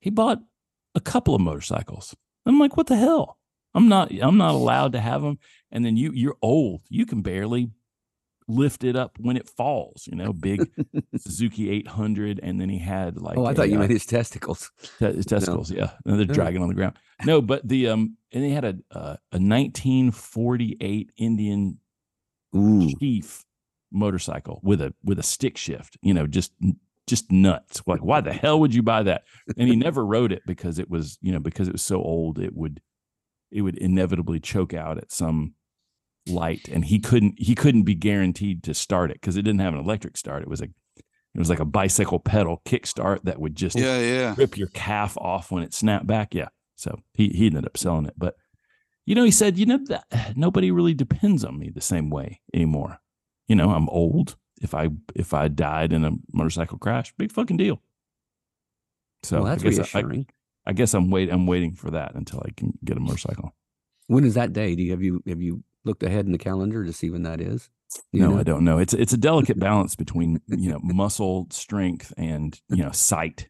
[0.00, 0.40] he bought
[0.94, 2.14] a couple of motorcycles.
[2.46, 3.38] I'm like, what the hell?
[3.74, 4.10] I'm not.
[4.20, 5.38] I'm not allowed to have them.
[5.70, 6.82] And then you, you're old.
[6.88, 7.70] You can barely
[8.48, 10.06] lift it up when it falls.
[10.06, 10.68] You know, big
[11.16, 13.36] Suzuki 800, and then he had like.
[13.36, 14.70] oh, I a, thought you uh, meant his testicles.
[14.98, 15.90] Te- his testicles, yeah.
[16.06, 16.96] And they're dragging on the ground.
[17.24, 21.78] No, but the um, and he had a uh, a 1948 Indian
[22.56, 23.44] Ooh, chief
[23.90, 25.96] motorcycle with a with a stick shift.
[26.02, 26.52] You know, just
[27.06, 27.82] just nuts.
[27.86, 29.22] Like, why the hell would you buy that?
[29.56, 32.38] And he never rode it because it was you know because it was so old.
[32.38, 32.80] It would
[33.50, 35.54] it would inevitably choke out at some
[36.26, 39.74] light, and he couldn't he couldn't be guaranteed to start it because it didn't have
[39.74, 40.42] an electric start.
[40.42, 40.68] It was a
[41.34, 44.34] it was like a bicycle pedal kickstart that would just Yeah, yeah.
[44.36, 46.34] rip your calf off when it snapped back.
[46.34, 46.48] Yeah.
[46.76, 48.14] So he he ended up selling it.
[48.16, 48.34] But
[49.06, 52.40] you know, he said, you know, that nobody really depends on me the same way
[52.52, 52.98] anymore.
[53.48, 54.36] You know, I'm old.
[54.60, 57.80] If I if I died in a motorcycle crash, big fucking deal.
[59.22, 60.26] So well, that's I guess I, reassuring.
[60.66, 63.54] I guess I'm wait I'm waiting for that until I can get a motorcycle.
[64.06, 64.74] When is that day?
[64.74, 67.40] Do you have you have you looked ahead in the calendar to see when that
[67.40, 67.70] is?
[68.12, 68.38] no, know?
[68.38, 68.78] I don't know.
[68.78, 73.48] It's it's a delicate balance between you know muscle strength and you know sight.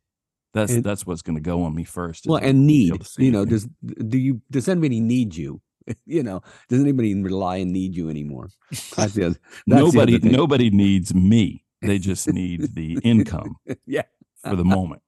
[0.55, 2.27] That's And- that's what's going to go on me first.
[2.27, 2.89] Well, and need.
[2.89, 3.69] able to see You know, anything.
[3.85, 5.61] does do you does anybody need you?
[6.07, 8.51] you know, does anybody rely and need you anymore?
[8.97, 11.65] That's the other, that's the nobody other nobody needs me.
[11.83, 14.03] They just need the income yeah,
[14.45, 15.03] for the moment.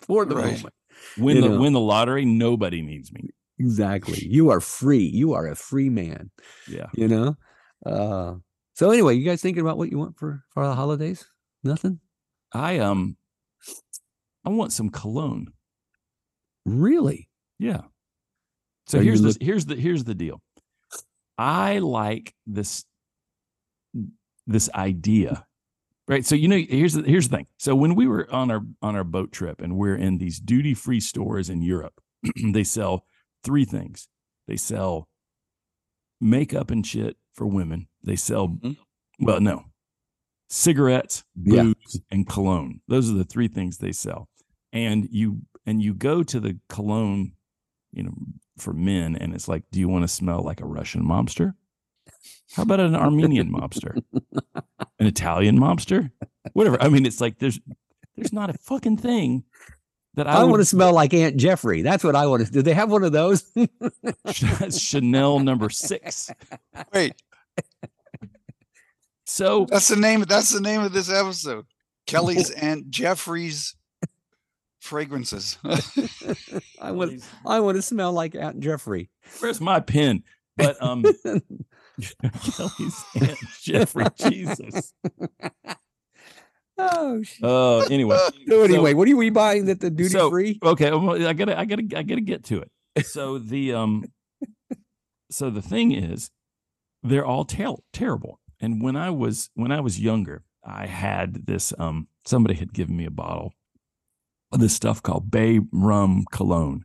[0.00, 0.56] for the Right.
[0.56, 0.74] moment.
[1.18, 1.60] Win You the know.
[1.60, 2.24] win the lottery.
[2.24, 3.30] Nobody needs me.
[3.58, 4.24] Exactly.
[4.26, 5.04] You are free.
[5.04, 6.30] You are a free man.
[6.68, 6.86] Yeah.
[6.94, 7.36] You know.
[7.84, 8.34] Uh,
[8.74, 11.26] so anyway, you guys thinking about what you want for for the holidays?
[11.62, 12.00] Nothing.
[12.52, 13.16] I um,
[14.44, 15.48] I want some cologne.
[16.64, 17.28] Really?
[17.58, 17.82] Yeah.
[18.86, 20.42] So here's the look- here's the here's the deal.
[21.38, 22.84] I like this
[24.46, 25.46] this idea.
[26.06, 26.24] Right.
[26.24, 27.46] So you know, here's the here's the thing.
[27.58, 31.00] So when we were on our on our boat trip and we're in these duty-free
[31.00, 31.94] stores in Europe,
[32.52, 33.06] they sell
[33.42, 34.08] three things.
[34.46, 35.08] They sell
[36.20, 37.88] makeup and shit for women.
[38.02, 38.76] They sell Mhm.
[39.18, 39.64] well, no.
[40.50, 41.62] Cigarettes, Yeah.
[41.64, 42.80] booze, and cologne.
[42.86, 44.28] Those are the three things they sell.
[44.72, 47.32] And you and you go to the cologne,
[47.94, 48.14] you know,
[48.58, 51.54] for men, and it's like, do you want to smell like a Russian mobster?
[52.52, 54.02] How about an Armenian mobster?
[55.00, 56.12] An Italian mobster?
[56.52, 56.80] Whatever.
[56.80, 57.58] I mean, it's like there's
[58.16, 59.42] there's not a fucking thing
[60.14, 61.82] that I, I, want to smell like Aunt Geoffrey.
[61.82, 62.52] That's what I want to.
[62.52, 63.44] Do they have one of those?
[64.78, 66.30] Chanel number six.
[66.92, 67.14] Wait,
[69.24, 70.20] So that's the name.
[70.22, 71.66] That's the name of this episode.
[72.06, 73.74] Kelly's Aunt Geoffrey's
[74.84, 75.58] fragrances.
[76.80, 77.22] I want.
[77.46, 79.10] I want to smell like Aunt Geoffrey.
[79.40, 80.22] where's my pen?
[80.56, 84.92] But um Kelly's Aunt Geoffrey, Jesus.
[86.78, 87.44] oh shit.
[87.44, 88.18] Uh anyway.
[88.48, 90.58] So anyway, what are we buying that the duty so- free?
[90.62, 92.70] okay well, i gotta i gotta i gotta get to it
[93.06, 94.04] so the um
[95.30, 96.30] so the thing is
[97.02, 101.72] they're all ter- terrible and when i was when i was younger i had this
[101.78, 103.52] um somebody had given me a bottle of
[104.58, 106.84] this stuff called bay rum cologne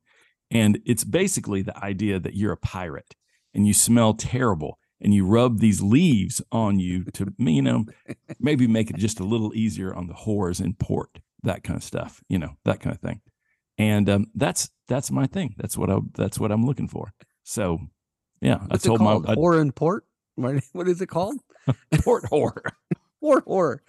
[0.51, 3.15] and it's basically the idea that you're a pirate
[3.53, 7.85] and you smell terrible and you rub these leaves on you to you know
[8.39, 11.83] maybe make it just a little easier on the whores in port that kind of
[11.83, 13.21] stuff you know that kind of thing
[13.79, 15.55] and um, that's that's my thing.
[15.57, 17.13] That's what I that's what I'm looking for.
[17.43, 17.79] So,
[18.41, 20.05] yeah, What's I told my Whore and port.
[20.35, 21.35] What, is it called?
[22.03, 22.61] port whore.
[23.21, 23.79] Whore, whore.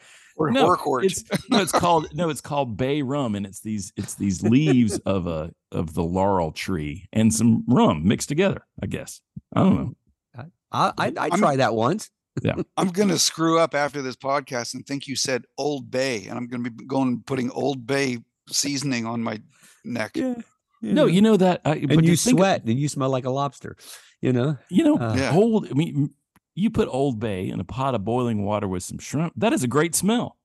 [0.41, 1.05] Or no, Horcourt.
[1.05, 4.99] it's no, it's called no, it's called bay rum, and it's these it's these leaves
[5.01, 8.67] of a of the laurel tree and some rum mixed together.
[8.83, 9.21] I guess
[9.55, 9.95] I don't know.
[10.37, 12.11] I I, I I'm- tried that once.
[12.43, 16.39] Yeah, I'm gonna screw up after this podcast and think you said Old Bay, and
[16.39, 19.41] I'm gonna be going putting Old Bay seasoning on my
[19.85, 20.13] neck.
[20.17, 20.37] Yeah.
[20.83, 21.61] No, you know that.
[21.67, 23.77] I, but and you to think- sweat and you smell like a lobster.
[24.23, 24.57] You know.
[24.71, 25.35] You know, Uh, Yeah.
[25.35, 25.69] old.
[25.71, 26.11] I mean,
[26.55, 29.33] you put Old Bay in a pot of boiling water with some shrimp.
[29.37, 30.37] That is a great smell.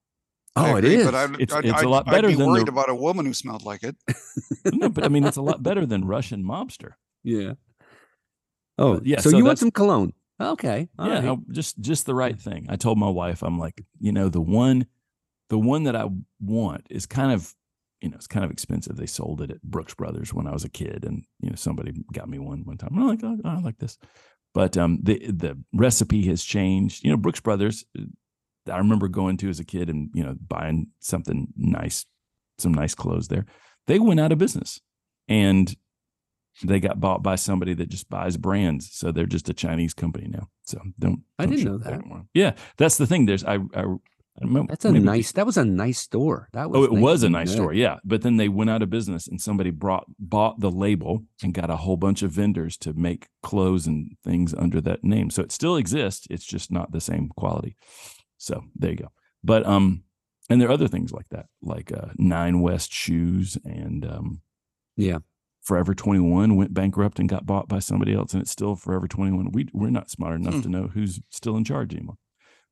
[0.54, 1.04] I Oh, it agree, is.
[1.04, 2.88] But I'd, It's- I'd, it's a I'd- lot I'd better be than the- worried about
[2.88, 3.96] a woman who smelled like it.
[4.72, 6.92] no, but I mean, it's a lot better than Russian mobster.
[7.22, 7.54] yeah.
[8.78, 10.12] Oh, yeah, So, so you want some cologne?
[10.40, 10.88] Okay.
[10.98, 11.38] all yeah, right.
[11.38, 12.66] I- just just the right thing.
[12.68, 14.86] I told my wife, I'm like, you know, the one,
[15.48, 16.08] the one that I
[16.40, 17.54] want is kind of,
[18.02, 18.96] you know, it's kind of expensive.
[18.96, 21.92] They sold it at Brooks Brothers when I was a kid, and you know, somebody
[22.12, 22.90] got me one one time.
[22.92, 23.96] And I'm like, oh, I like this,
[24.56, 27.04] but um, the the recipe has changed.
[27.04, 27.84] You know, Brooks Brothers.
[27.96, 28.04] uh,
[28.72, 32.06] I remember going to as a kid and you know buying something nice,
[32.56, 33.44] some nice clothes there.
[33.86, 34.80] They went out of business,
[35.28, 35.76] and
[36.64, 38.88] they got bought by somebody that just buys brands.
[38.92, 40.48] So they're just a Chinese company now.
[40.64, 41.20] So don't.
[41.38, 41.92] I don't didn't know that.
[41.92, 42.24] anymore.
[42.32, 43.26] Yeah, that's the thing.
[43.26, 43.56] There's I.
[43.74, 43.86] I, I
[44.42, 45.32] remember, That's a maybe- nice.
[45.32, 46.48] That was a nice store.
[46.52, 46.78] That was.
[46.80, 47.54] Oh, it was a nice yeah.
[47.54, 47.96] store, yeah.
[48.04, 51.70] But then they went out of business, and somebody brought bought the label and got
[51.70, 55.30] a whole bunch of vendors to make clothes and things under that name.
[55.30, 56.26] So it still exists.
[56.30, 57.76] It's just not the same quality.
[58.38, 59.12] So there you go.
[59.42, 60.02] But um,
[60.50, 64.40] and there are other things like that, like uh, Nine West shoes and um,
[64.96, 65.18] Yeah.
[65.62, 69.50] Forever 21 went bankrupt and got bought by somebody else, and it's still Forever 21.
[69.50, 70.60] We we're not smart enough Hmm.
[70.60, 72.18] to know who's still in charge anymore.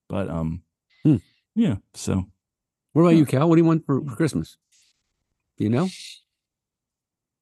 [0.09, 0.63] But um,
[1.03, 1.17] Hmm.
[1.55, 1.77] Yeah.
[1.95, 2.25] So
[2.93, 3.19] What about Yeah.
[3.19, 3.49] you, Cal?
[3.49, 4.17] What do you want for, for mm.
[4.17, 4.57] Christmas?
[5.57, 5.89] Do you know?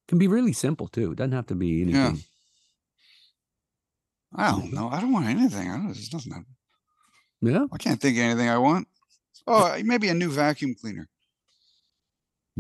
[0.09, 1.13] Can be really simple too.
[1.13, 2.01] It doesn't have to be anything.
[2.01, 2.13] Yeah.
[4.35, 4.89] I don't know.
[4.89, 5.69] I don't want anything.
[5.71, 6.33] I don't, there's nothing.
[6.35, 6.41] I,
[7.49, 7.67] Yeah.
[7.73, 8.89] I can't think of anything I want.
[9.47, 11.09] Oh, maybe a new vacuum cleaner.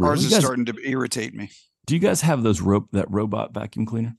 [0.03, 1.51] Ours is guys- starting to irritate me.
[1.87, 4.17] Do you guys have those rope that robot vacuum cleaner?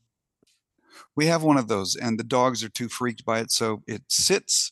[1.15, 4.03] We have one of those, and the dogs are too freaked by it, so it
[4.09, 4.71] sits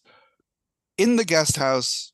[0.98, 2.11] in the guest house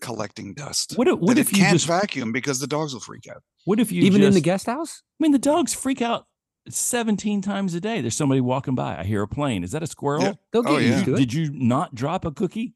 [0.00, 0.94] collecting dust.
[0.96, 3.42] What if, what if it you can't just vacuum because the dogs will freak out.
[3.64, 5.02] what if you Even in the just- guest house?
[5.20, 6.26] I mean the dogs freak out
[6.68, 8.00] 17 times a day.
[8.00, 8.98] There's somebody walking by.
[8.98, 9.64] I hear a plane.
[9.64, 10.22] Is that a squirrel?
[10.22, 10.32] Yeah.
[10.52, 10.96] They'll get Oh, yeah.
[10.96, 11.16] used it.
[11.16, 12.74] Did you not drop a cookie?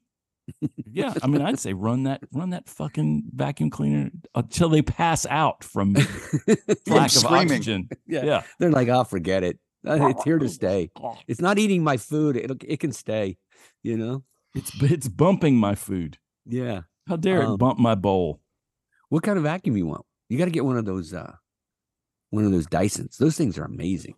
[0.92, 5.24] yeah, I mean, I'd say run that run that fucking vacuum cleaner until they pass
[5.26, 5.92] out from
[6.88, 7.52] lack of screaming.
[7.52, 7.88] oxygen.
[8.08, 8.24] Yeah.
[8.24, 8.42] Yeah.
[8.58, 9.60] They're like, "I'll forget it.
[9.86, 10.90] Uh, It's here to stay.
[11.28, 12.36] It's not eating my food.
[12.36, 13.38] It it can stay."
[13.84, 14.24] You know?
[14.54, 16.18] It's it's bumping my food.
[16.46, 16.82] Yeah.
[17.08, 18.40] How dare Um, it bump my bowl?
[19.08, 20.04] What kind of vacuum you want?
[20.28, 21.12] You got to get one of those.
[21.14, 21.34] uh
[22.30, 23.16] One of those Dysons.
[23.16, 24.14] Those things are amazing.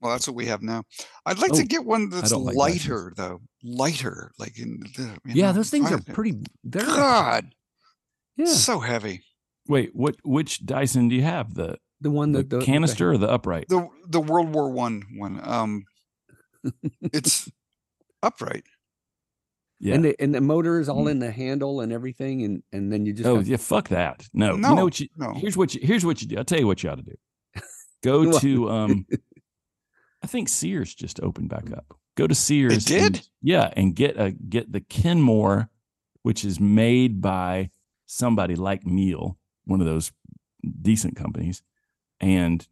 [0.00, 0.84] Well, that's what we have now.
[1.26, 3.40] I'd like Oh, to get one that's like lighter, though.
[3.64, 6.38] Lighter, like in the, yeah, know, those things are pretty.
[6.62, 7.52] They're God,
[8.36, 8.46] yeah.
[8.46, 9.24] so heavy.
[9.66, 10.14] Wait, what?
[10.24, 11.54] Which Dyson do you have?
[11.54, 13.66] The The one the that the, the- canister or the upright?
[13.68, 15.40] The the World War One one.
[15.42, 15.84] Um,
[17.02, 17.50] it's
[18.22, 18.64] upright.
[19.80, 19.94] Yeah.
[19.94, 21.10] and the and the motor is all Mm.
[21.12, 24.26] in the handle and everything, and and then you just oh have- yeah, fuck that.
[24.34, 25.34] No, you know what you no.
[25.34, 26.36] here's what you here's what you do.
[26.38, 27.16] I'll tell you what you ought to do.
[28.02, 29.06] Go to um
[30.22, 31.96] I think Sears just opened back up.
[32.16, 32.84] Go to Sears.
[32.84, 33.02] did?
[33.02, 35.70] and- yeah, and get a get the Kenmore,
[36.22, 37.70] which is made by
[38.06, 40.10] somebody like Miele, one of those
[40.82, 41.62] decent companies.
[42.20, 42.66] And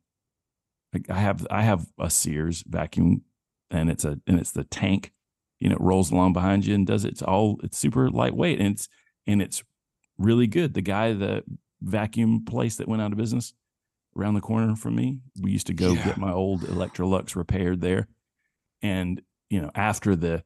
[0.93, 3.23] I- I have I have a Sears vacuum
[3.71, 5.13] and it's a and it's the tank,
[5.59, 7.13] you know, it rolls along behind you and does it.
[7.13, 8.89] It's all it's super lightweight and it's
[9.27, 9.63] and it's
[10.19, 10.75] really good.
[10.75, 11.43] The guy, the
[11.83, 13.53] vacuum place that went out of business
[14.17, 16.05] around the corner from me, we used to go Yeah.
[16.05, 18.09] get my old Electrolux repaired there.
[18.83, 20.43] And, you know, after the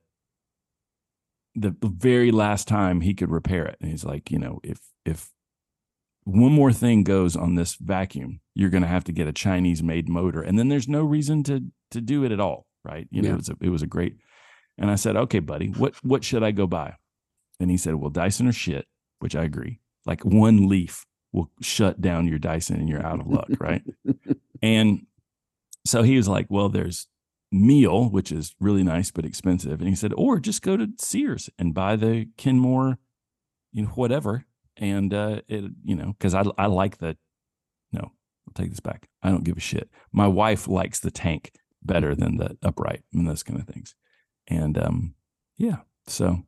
[1.56, 5.30] the very last time he could repair it, and he's like, you know, if if
[6.24, 9.82] one more thing goes on this vacuum, you're going to have to get a Chinese
[9.82, 13.08] made motor, and then there's no reason to to do it at all, right?
[13.10, 13.34] You know, Yeah.
[13.34, 14.16] it was a, it was a great.
[14.80, 16.96] And I said, okay, buddy, what what should I go buy?
[17.60, 18.86] And he said, well, Dyson or shit,
[19.20, 19.78] which I agree.
[20.06, 23.82] Like one leaf will shut down your Dyson, and you're out of luck, right?
[24.62, 25.06] And
[25.86, 27.06] so he was like, well, there's
[27.50, 29.80] Miele, which is really nice but expensive.
[29.80, 32.98] And he said, or just go to Sears and buy the Kenmore,
[33.72, 34.44] you know, whatever.
[34.76, 37.16] And uh it, you know, because I I like the
[37.90, 39.08] no, I'll take this back.
[39.22, 39.88] I don't give a shit.
[40.12, 41.52] My wife likes the tank
[41.82, 43.94] better than the upright and those kind of things.
[44.50, 45.14] And um,
[45.56, 45.76] yeah,
[46.06, 46.42] so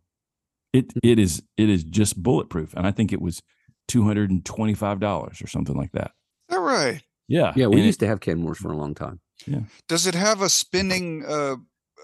[0.72, 2.74] it it is it is just bulletproof.
[2.74, 3.40] And I think it was
[3.88, 6.10] two hundred and twenty five dollars or something like that.
[6.50, 7.00] All right.
[7.28, 7.52] Yeah.
[7.56, 9.20] yeah, we and it- used to have Kenmores for a long time.
[9.46, 9.60] Yeah.
[9.88, 11.56] Does it have a spinning uh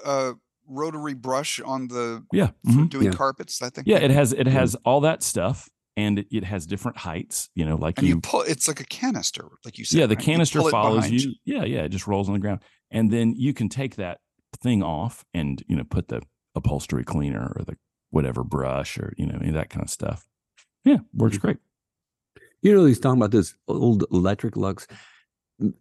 [0.04, 0.32] uh
[0.66, 2.50] rotary brush on the yeah.
[2.64, 2.88] for mhm.
[2.90, 3.12] doing Yeah.
[3.12, 3.60] carpets?
[3.62, 3.86] I think.
[3.86, 7.48] Yeah, it has it has all that stuff, and it, it has different heights.
[7.54, 8.42] You know, like and you, you, pull.
[8.42, 10.00] It's like a canister, like you said.
[10.00, 10.24] yeah, the right?
[10.24, 11.34] Canister pull follows behind you.
[11.44, 14.18] Yeah, yeah, it just rolls on the ground, and then you can take that
[14.56, 16.22] thing off and you know put the
[16.54, 17.76] upholstery cleaner or the
[18.10, 20.26] whatever brush or you know any of that kind of stuff.
[20.84, 21.40] Yeah, works Mhm.
[21.40, 21.56] great.
[22.62, 24.86] You know, he's talking about those old electric lux.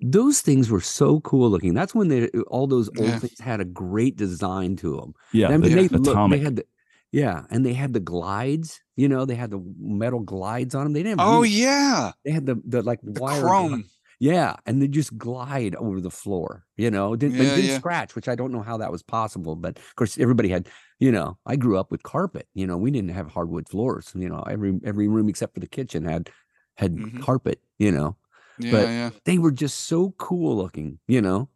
[0.01, 1.73] Those things were so cool looking.
[1.73, 3.19] That's when they all those old Yeah.
[3.19, 5.13] things had a great design to them.
[5.33, 6.65] Yeah, I mean, the they look, they had the
[7.11, 8.81] yeah, and they had the glides.
[8.95, 10.93] You know, they had the metal glides on them.
[10.93, 11.19] They didn't.
[11.19, 13.41] Have Oh yeah, they had the the like the wire.
[13.41, 13.85] chrome.
[14.19, 16.65] Yeah, and they just glide over the floor.
[16.75, 17.77] You know, didn't, Yeah, didn't yeah.
[17.77, 19.55] scratch, which I don't know how that was possible.
[19.55, 20.67] But of course, everybody had.
[20.99, 22.47] You know, I grew up with carpet.
[22.55, 24.11] You know, we didn't have hardwood floors.
[24.15, 26.31] You know, every every room except for the kitchen had
[26.75, 27.21] had Mhm.
[27.21, 27.61] carpet.
[27.77, 28.17] You know,
[28.57, 30.97] Yeah, but- yeah, they were just so cool looking.
[31.07, 31.49] You know,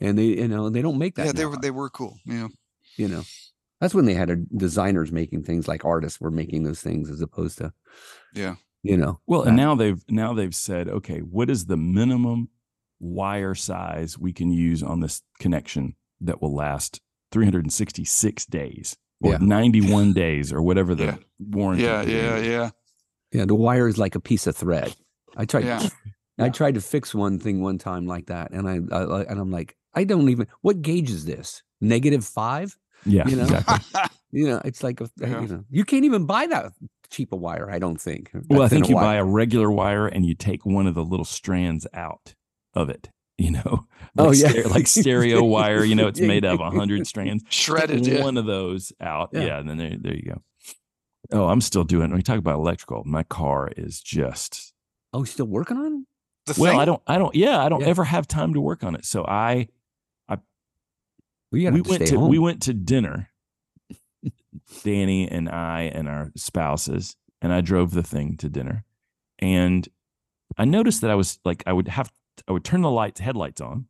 [0.00, 1.26] and they you know they don't make that.
[1.26, 1.32] yeah.
[1.32, 2.18] They now, were they were cool.
[2.26, 2.48] Yeah.
[2.96, 3.22] you know
[3.80, 7.20] that's when they had a, designers making things like artists were making those things as
[7.20, 7.72] opposed to
[8.34, 8.56] Yeah.
[8.88, 12.48] You know Well, and uh, now they've now they've said, okay, what is the minimum
[13.00, 17.00] wire size we can use on this connection that will last
[17.32, 19.38] 366 days or Yeah.
[19.40, 21.16] 91 days or whatever the Yeah.
[21.38, 22.46] warranty Yeah, period yeah, is.
[22.46, 22.70] yeah.
[23.32, 24.94] yeah the wire is like a piece of thread
[25.36, 25.88] i tried Yeah.
[26.38, 29.38] i tried to fix one thing one time like that and I, I I- and
[29.40, 33.44] i'm like i don't even what gauge is this negative five Yeah, You know?
[33.44, 34.00] exactly.
[34.32, 35.40] you know it's like a, Yeah.
[35.42, 36.72] you know you can't even buy that
[37.10, 39.04] cheap a wire i don't think Well, I think you wire.
[39.04, 42.34] buy a regular wire and you take one of the little strands out
[42.74, 43.08] of it.
[43.38, 43.86] You know,
[44.18, 44.48] Oh, like yeah.
[44.48, 45.84] ster- like stereo wire.
[45.84, 47.42] You know, it's made of a hundred strands.
[47.44, 48.06] Take Shredded.
[48.06, 48.22] Yeah.
[48.24, 49.28] one of those out.
[49.32, 49.44] Yeah.
[49.44, 49.58] Yeah.
[49.58, 50.42] and then there, there you go.
[51.32, 52.08] Oh, I'm still doing.
[52.10, 54.72] When you talk about electrical, my car is just
[55.12, 56.06] oh still working on
[56.46, 56.72] it The well.
[56.72, 57.02] thing, I don't.
[57.06, 57.34] I don't.
[57.34, 57.88] Yeah, I don't Yeah.
[57.88, 59.04] ever have time to work on it.
[59.04, 59.68] So I
[60.28, 62.28] well, we went to home.
[62.30, 63.30] we went to dinner
[64.82, 68.84] danny and i and our spouses and i drove the thing to dinner.
[69.38, 69.88] And
[70.56, 72.10] i noticed that i was like i would have
[72.48, 73.86] i would turn the lights headlights on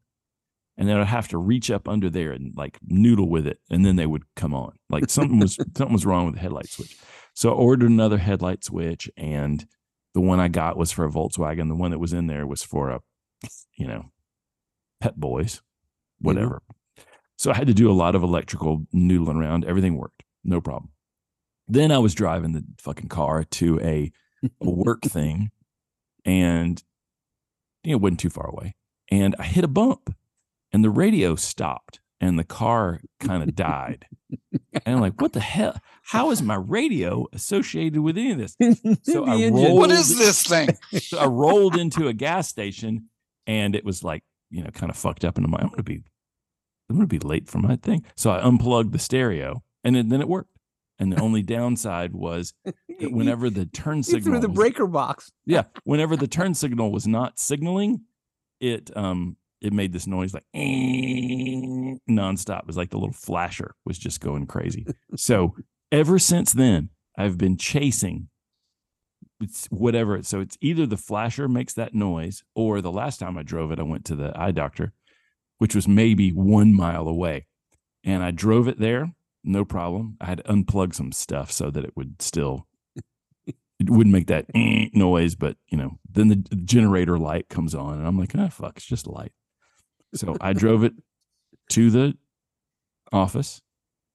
[0.77, 3.85] and then i'd have to reach up under there and like noodle with it and
[3.85, 4.72] then they would come on.
[4.91, 6.97] Like something was something was wrong with the headlight switch.
[7.35, 9.66] So i ordered another headlight switch and
[10.14, 11.68] the one i got was for a volkswagen.
[11.68, 13.01] The one that was in there was for a
[13.77, 14.11] you know
[15.01, 16.27] Pep Boys, mm-hmm.
[16.27, 16.62] whatever.
[17.37, 19.64] So I had to do a lot of electrical noodling around.
[19.66, 20.91] Everything worked, no problem.
[21.69, 24.13] Then I was driving the fucking car to a,
[24.61, 25.51] a work thing,
[26.25, 26.83] and
[27.85, 28.75] you know, it wasn't too far away.
[29.11, 30.15] And I hit a bump,
[30.73, 34.07] and the radio stopped, and the car kind of died.
[34.85, 35.79] And I'm like, what the hell?
[36.03, 38.57] How is my radio associated with any of this?
[39.03, 39.55] So I engine.
[39.55, 40.69] rolled- What is this thing?
[41.01, 43.09] So I rolled into a gas station
[43.47, 45.37] and it was like, you know, kind of fucked up.
[45.37, 46.03] And I'm like, I'm gonna be
[46.91, 48.05] I'm gonna be late for my thing.
[48.17, 50.51] So I unplugged the stereo and then, then it worked.
[50.99, 55.30] And the only downside was that whenever the turn signal threw the breaker box.
[55.45, 58.03] yeah, whenever the turn signal was not signaling,
[58.61, 62.61] it um it made this noise like nonstop.
[62.61, 64.87] It was like the little flasher was just going crazy.
[65.16, 65.57] So
[65.91, 68.28] ever since then, I've been chasing
[69.41, 70.22] it's whatever.
[70.22, 73.78] So it's either the flasher makes that noise, or the last time I drove it,
[73.78, 74.93] I went to the eye doctor,
[75.59, 77.47] which was maybe one mile away.
[78.05, 79.12] And I drove it there,
[79.47, 80.17] no problem.
[80.21, 82.67] I had to unplug some stuff so that it would still
[83.79, 84.47] it wouldn't make that
[84.95, 88.77] noise, but you know, then the generator light comes on, and I'm like, ah, fuck,
[88.77, 89.33] it's just a light.
[90.15, 90.95] So I drove it
[91.71, 92.17] to the
[93.13, 93.61] office,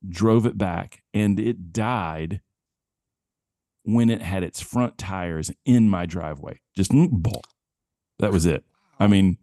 [0.08, 2.42] drove it back, and it died
[3.84, 6.60] when it had its front tires in my driveway.
[6.76, 7.44] Just mm,
[8.20, 8.64] that was it.
[9.00, 9.38] I mean,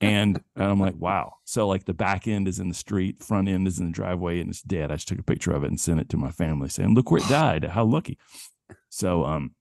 [0.00, 1.34] and, I'm like, wow.
[1.44, 4.40] So like the back end is in the street, front end is in the driveway,
[4.40, 4.90] and it's dead.
[4.90, 7.10] I just took a picture of it and sent it to my family, saying, "Look
[7.10, 7.64] where it died.
[7.64, 8.18] How lucky."
[8.88, 9.54] So, um,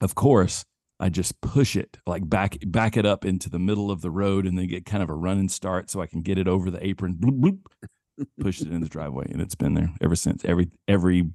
[0.00, 0.64] of course,
[0.98, 4.46] I just push it like back back it up into the middle of the road,
[4.46, 6.84] and then get kind of a running start so I can get it over the
[6.86, 7.14] apron.
[7.14, 10.44] Bloop, bloop, push it in the driveway, and it's been there ever since.
[10.44, 11.30] Every every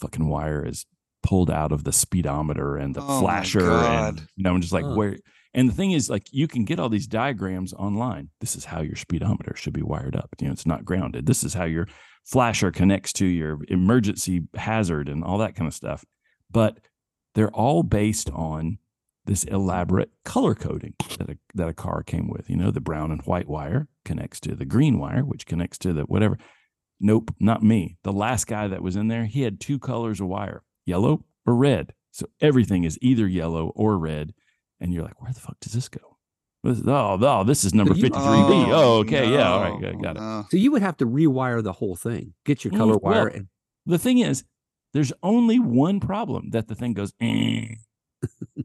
[0.00, 0.86] fucking wire is
[1.22, 4.84] pulled out of the speedometer and the Oh flasher, and you know, I'm just like
[4.84, 4.94] Huh.
[4.94, 5.16] where.
[5.54, 8.30] And the thing is, like, you can get all these diagrams online.
[8.40, 10.30] This is how your speedometer should be wired up.
[10.40, 11.26] You know, it's not grounded.
[11.26, 11.88] This is how your
[12.24, 16.04] flasher connects to your emergency hazard and all that kind of stuff.
[16.50, 16.78] But
[17.34, 18.78] they're all based on
[19.24, 22.50] this elaborate color coding that a, that a car came with.
[22.50, 25.92] You know, the brown and white wire connects to the green wire, which connects to
[25.92, 26.38] the whatever.
[26.98, 27.96] Nope, not me.
[28.04, 31.54] The last guy that was in there, he had two colors of wire, yellow or
[31.54, 31.94] red.
[32.10, 34.34] So everything is either yellow or red.
[34.82, 36.00] And you're like, where the fuck does this go?
[36.64, 38.10] Oh, oh, this is number 53B.
[38.72, 39.32] Oh, okay.
[39.32, 39.52] Yeah.
[39.52, 39.80] All right.
[39.80, 40.20] no, Got, got it.
[40.20, 40.46] no.
[40.50, 42.34] So you would have to rewire the whole thing.
[42.44, 43.46] Get your color well, wire and
[43.86, 44.44] The thing is,
[44.92, 47.66] there's only one problem that the thing goes, "Eh,"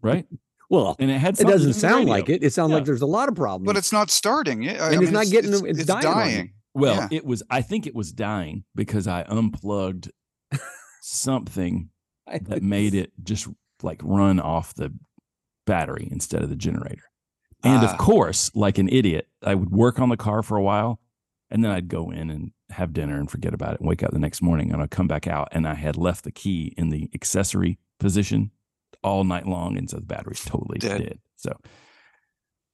[0.02, 0.26] right?
[0.70, 2.44] well, And it had it doesn't sound like it.
[2.44, 2.76] It sounds Yeah.
[2.78, 3.66] like there's a lot of problems.
[3.66, 4.62] But it's not starting.
[4.64, 6.54] Yeah, I And it's mean, not getting- It's, it's it's dying dying.
[6.74, 7.08] Well, Yeah.
[7.18, 7.42] it was.
[7.50, 10.12] I think it was dying because I unplugged
[11.02, 11.90] something
[12.28, 13.48] I that made it just
[13.84, 14.94] like run off the
[15.68, 17.04] battery instead of the generator.
[17.64, 17.92] And Ah.
[17.92, 21.00] of course, like an idiot, I would work on the car for a while
[21.52, 24.12] and then I'd go in and have dinner and forget about it and wake up
[24.12, 26.90] the next morning and I'd come back out and I had left the key in
[26.90, 28.52] the accessory position
[29.04, 29.78] all night long.
[29.78, 30.98] And so the battery's totally Dead.
[31.02, 31.20] dead.
[31.36, 31.52] So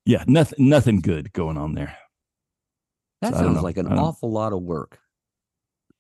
[0.06, 1.98] yeah, nothing nothing good going on there.
[3.22, 5.00] that So sounds like an awful lot of work.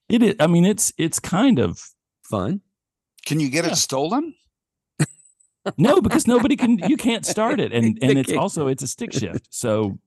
[0.09, 1.81] It is I mean it's it's kind of
[2.29, 2.61] Fun.
[3.25, 3.71] Can you get Yeah.
[3.71, 4.33] it stolen?
[5.77, 7.71] No, because nobody can you can't start it.
[7.73, 9.47] And and it's also it's a stick shift.
[9.49, 9.97] So,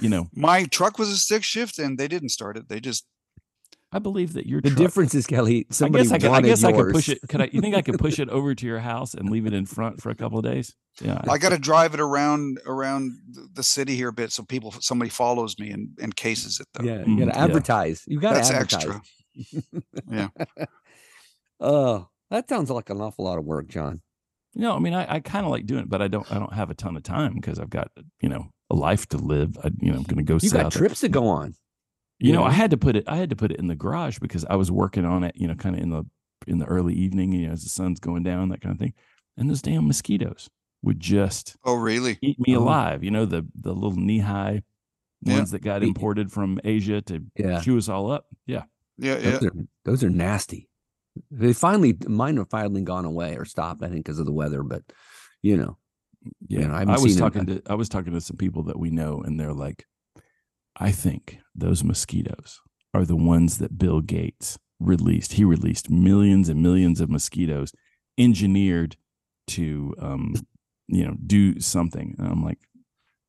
[0.00, 2.68] you know, My truck was a stick shift, and they didn't start it.
[2.68, 3.06] They just
[3.92, 6.30] I believe that your The truck- difference is, Kelly, somebody I guess I could, I
[6.30, 6.92] wanted guess I could yours.
[6.92, 7.18] push it.
[7.28, 7.48] Could I?
[7.52, 10.00] You think I could push it over to your house and leave it in front
[10.00, 10.74] for a couple of days?
[11.02, 11.20] Yeah.
[11.28, 13.12] I got to drive it around around
[13.54, 16.84] the city here a bit, so people somebody follows me and, and cases it though.
[16.84, 17.44] Yeah, you Mm, got to yeah.
[17.44, 18.02] advertise.
[18.06, 18.84] You got to that's advertise.
[18.84, 19.02] extra.
[20.10, 20.28] yeah,
[21.60, 24.02] Oh, that sounds like an awful lot of work, John.
[24.54, 26.30] No, I mean, I, I kind of like doing it, but I don't.
[26.30, 27.90] I don't have a ton of time because I've got
[28.20, 29.56] you know a life to live.
[29.62, 30.34] I, you know, I'm going to go.
[30.34, 30.80] You sit got out there.
[30.80, 31.54] trips to go on.
[32.18, 33.04] You know, I had to put it.
[33.06, 35.34] I had to put it in the garage because I was working on it.
[35.36, 36.04] You know, kind of in the
[36.46, 37.32] in the early evening.
[37.32, 38.92] You know, as the sun's going down, that kind of thing.
[39.36, 40.50] And those damn mosquitoes
[40.82, 42.18] would just Oh, really?
[42.20, 42.60] eat me Oh.
[42.62, 43.04] alive.
[43.04, 44.62] You know, the the little knee high
[45.22, 45.34] Yeah.
[45.36, 48.26] ones that got imported from Asia to Yeah, chew us all up.
[48.46, 48.64] Yeah.
[48.98, 49.38] Yeah, yeah.
[49.42, 49.50] are,
[49.84, 50.68] those are nasty.
[51.30, 53.82] They finally, mine have finally gone away or stopped.
[53.82, 54.82] I think because of the weather, but
[55.42, 55.76] you know,
[56.48, 58.90] Yeah, know, I I, was talking to I was talking to some people that we
[58.90, 59.86] know, and they're like,
[60.76, 62.60] "I think those mosquitoes
[62.94, 65.34] are the ones that Bill Gates released.
[65.34, 67.72] He released millions and millions of mosquitoes,
[68.18, 68.96] engineered
[69.48, 70.34] to, um,
[70.88, 72.58] you know, do something." And I'm like,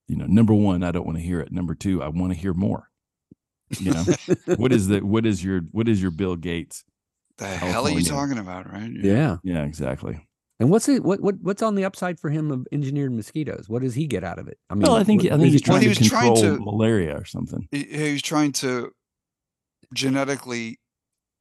[0.07, 1.51] you know, number one, I don't want to hear it.
[1.51, 2.89] Number two, I want to hear more.
[3.79, 4.03] You know,
[4.57, 6.83] what is the what is your what is your Bill Gates?
[7.41, 8.89] The hell are you talking about, right?
[8.93, 9.37] yeah.
[9.43, 10.27] Yeah, exactly.
[10.59, 11.03] And what's it?
[11.03, 13.65] What what what's on the upside for him of engineered mosquitoes?
[13.67, 14.59] What does he get out of it?
[14.69, 16.09] I mean, well, I think what- I think he's he Well, trying he to was
[16.09, 17.67] trying control to- malaria or something.
[17.71, 18.91] He, he was trying to
[19.93, 20.79] genetically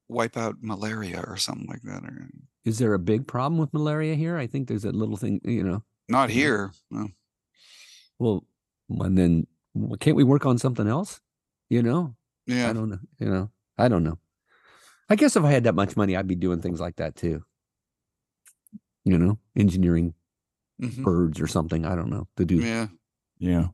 [0.08, 2.02] wipe out malaria or something like that.
[2.04, 2.28] Or
[2.64, 4.36] Is there a big problem with malaria here?
[4.36, 5.84] I think there's a little thing, you know.
[6.08, 6.72] not here.
[6.90, 7.08] No.
[8.18, 8.44] Well,
[8.88, 9.46] and then
[10.00, 11.20] can't we work on something else?
[11.68, 12.70] You know, Yeah.
[12.70, 12.98] I don't know.
[13.18, 14.18] You know, I don't know.
[15.10, 17.42] I guess if I had that much money, I'd be doing things like that too.
[19.04, 20.14] You know, engineering
[20.80, 21.02] Mhm.
[21.02, 21.84] birds or something.
[21.84, 22.56] I don't know to do.
[22.56, 22.86] Yeah.
[23.38, 23.68] Yeah.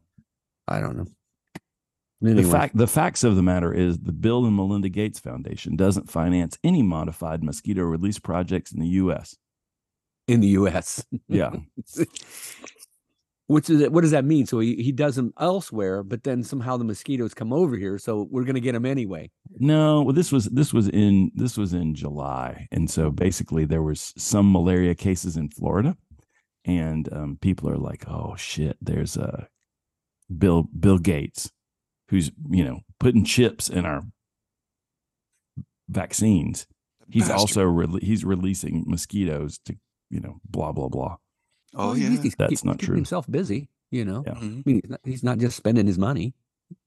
[0.66, 1.06] I don't know.
[2.22, 6.10] The fact the facts of the matter is the Bill and Melinda Gates Foundation doesn't
[6.10, 9.36] finance any modified mosquito release projects in the US.
[10.26, 11.04] in the U.S.
[11.28, 11.54] Yeah.
[13.48, 14.46] Which is what does that mean?
[14.46, 18.26] So he, he does them elsewhere, but then somehow the mosquitoes come over here, so
[18.28, 19.30] we're gonna get them anyway.
[19.58, 22.66] No, well this was this was in this was in July.
[22.72, 25.96] And so basically there was some malaria cases in Florida
[26.64, 29.46] and um, people are like, "Oh shit, there's a
[30.36, 31.50] Bill Bill Gates
[32.08, 34.02] who's, you know, putting chips in our
[35.88, 36.66] vaccines.
[37.08, 37.40] He's Bastard.
[37.40, 39.76] also rele- he's releasing mosquitoes to,
[40.10, 41.16] you know, blah blah blah.
[41.76, 42.08] Oh Well, yeah.
[42.08, 42.94] he's That's keep- not keeping true.
[42.96, 44.24] Himself busy, you know.
[44.26, 44.34] Yeah.
[44.34, 44.58] Mhm.
[44.60, 46.34] I mean, he's not, he's not just spending his money.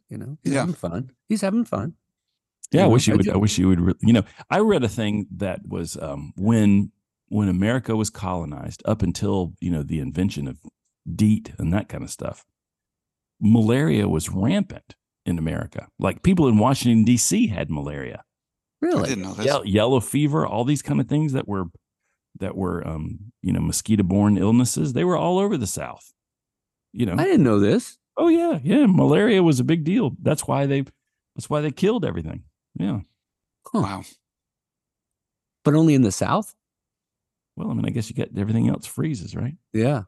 [0.10, 0.62] You know, he's Yeah.
[0.62, 1.12] having fun.
[1.28, 1.94] He's having fun.
[2.72, 3.26] Yeah, You I know, wish you would.
[3.26, 3.80] ju- I wish you would.
[3.82, 6.92] Re- you know, I read a thing that was um, when
[7.30, 10.60] when America was colonized, up until you know the invention of
[11.16, 12.44] DEET and that kind of stuff,
[13.40, 15.88] malaria was rampant in America.
[16.00, 17.48] Like people in Washington D.C.
[17.48, 18.24] had malaria,
[18.82, 19.10] I Really?
[19.10, 19.46] didn't know this.
[19.46, 21.66] Ye- yellow fever, all these kind of things that were
[22.38, 24.94] that were um, you know mosquito borne illnesses.
[24.94, 26.14] They were all over the South.
[26.94, 27.98] You know, I didn't know this.
[28.18, 30.16] oh yeah, yeah, malaria was a big deal.
[30.22, 30.86] That's why they
[31.36, 32.44] that's why they killed everything.
[32.76, 33.00] Yeah.
[33.74, 34.04] Wow.
[35.64, 36.56] But only in the South?
[37.56, 39.56] Well, I mean, I guess you get everything else freezes, right?
[39.74, 40.04] Yeah.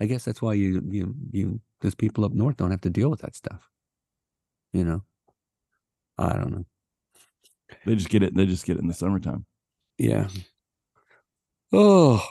[0.00, 3.10] I guess that's why you you you those people up north don't have to deal
[3.10, 3.68] with that stuff.
[4.72, 5.02] You know.
[6.18, 6.64] I don't know.
[7.84, 8.34] They just get it.
[8.34, 9.44] They just get it in the summertime.
[9.98, 10.28] Yeah.
[11.72, 12.24] Oh.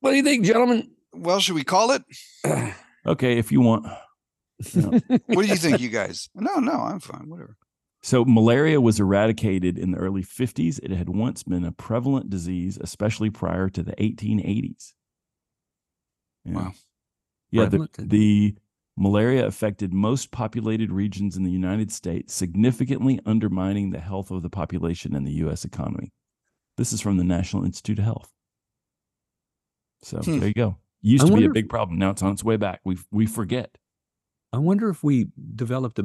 [0.00, 0.90] What do you think, gentlemen?
[1.12, 2.02] Well, should we call it?
[3.06, 3.84] Okay, if you want.
[4.72, 6.30] What do you think, you guys?
[6.34, 7.28] No, no, I'm fine.
[7.28, 7.58] Whatever.
[8.02, 10.78] So malaria was eradicated in the early 50s.
[10.82, 14.92] It had once been a prevalent disease, especially prior to the 1880s.
[16.44, 16.54] Yeah.
[16.54, 16.72] Wow.
[17.50, 18.56] Yeah, the, the
[18.96, 24.50] malaria affected most populated regions in the United States, significantly undermining the health of the
[24.50, 25.64] population and the U.S.
[25.64, 26.12] economy.
[26.76, 28.32] This is from the National Institute of Health.
[30.04, 30.38] So Hmm.
[30.38, 30.76] there you go.
[31.02, 31.98] Used I to be a big problem.
[31.98, 32.80] Now it's on its way back.
[32.84, 33.76] We we forget.
[34.52, 36.02] I wonder if we developed a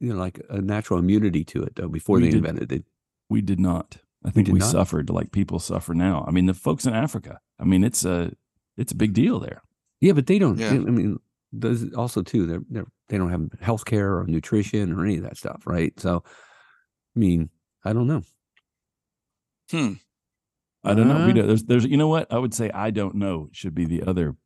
[0.00, 2.36] you know like a natural immunity to it though before We they did.
[2.38, 2.84] invented it.
[3.30, 3.98] We did not.
[4.24, 6.24] I think did we suffered like people suffer now.
[6.26, 7.40] I mean, the folks in Africa.
[7.58, 8.32] I mean, it's a
[8.76, 9.62] it's a big deal there.
[10.00, 10.58] Yeah, but they don't.
[10.58, 10.70] Yeah.
[10.72, 11.18] I mean,
[11.52, 12.46] those also too.
[12.46, 15.98] They're, they're they don't have health care or nutrition or any of that stuff, right?
[16.00, 17.50] So, I mean,
[17.84, 18.22] I don't know.
[19.70, 19.92] Hmm.
[20.84, 21.24] I don't know.
[21.26, 22.70] We Uh, don't, there's there's you know what I would say.
[22.70, 23.48] I don't know.
[23.52, 24.36] Should be the other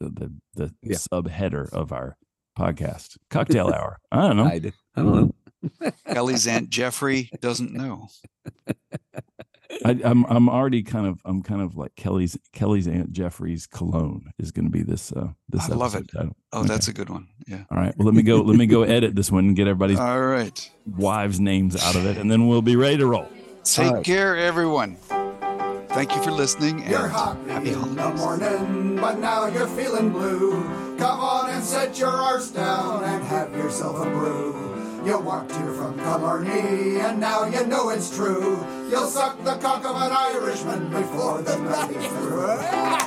[0.00, 0.96] the the, the Yeah.
[0.96, 2.16] subheader of our
[2.58, 3.98] podcast cocktail hour.
[4.12, 4.44] I don't know.
[4.46, 4.60] I
[4.96, 5.92] don't know.
[6.06, 8.08] Ellie's Aunt Geoffrey doesn't know.
[9.84, 14.30] I, I'm I'm already kind of I'm kind of like Kelly's Kelly's aunt Geoffrey's cologne
[14.38, 16.06] is going to be this uh this I love it.
[16.12, 16.36] title.
[16.52, 16.68] Oh, Okay.
[16.68, 17.28] that's a good one.
[17.48, 17.64] Yeah.
[17.70, 17.94] all right.
[17.96, 18.40] Well, let me go.
[18.42, 20.70] let me go edit this one and get everybody's All right.
[20.86, 23.28] wives' names out of it, and then we'll be ready to roll.
[23.64, 24.04] Take right.
[24.04, 24.96] care, everyone.
[25.94, 28.20] Thank you for listening and You're happy happy in the holidays.
[28.60, 30.62] morning, but now you're feeling blue.
[30.98, 35.02] Come on and set your arse down and have yourself a brew.
[35.06, 38.58] You walked here from Killarney, and now you know it's true.
[38.90, 43.00] You'll suck the cock of an Irishman before the night is through.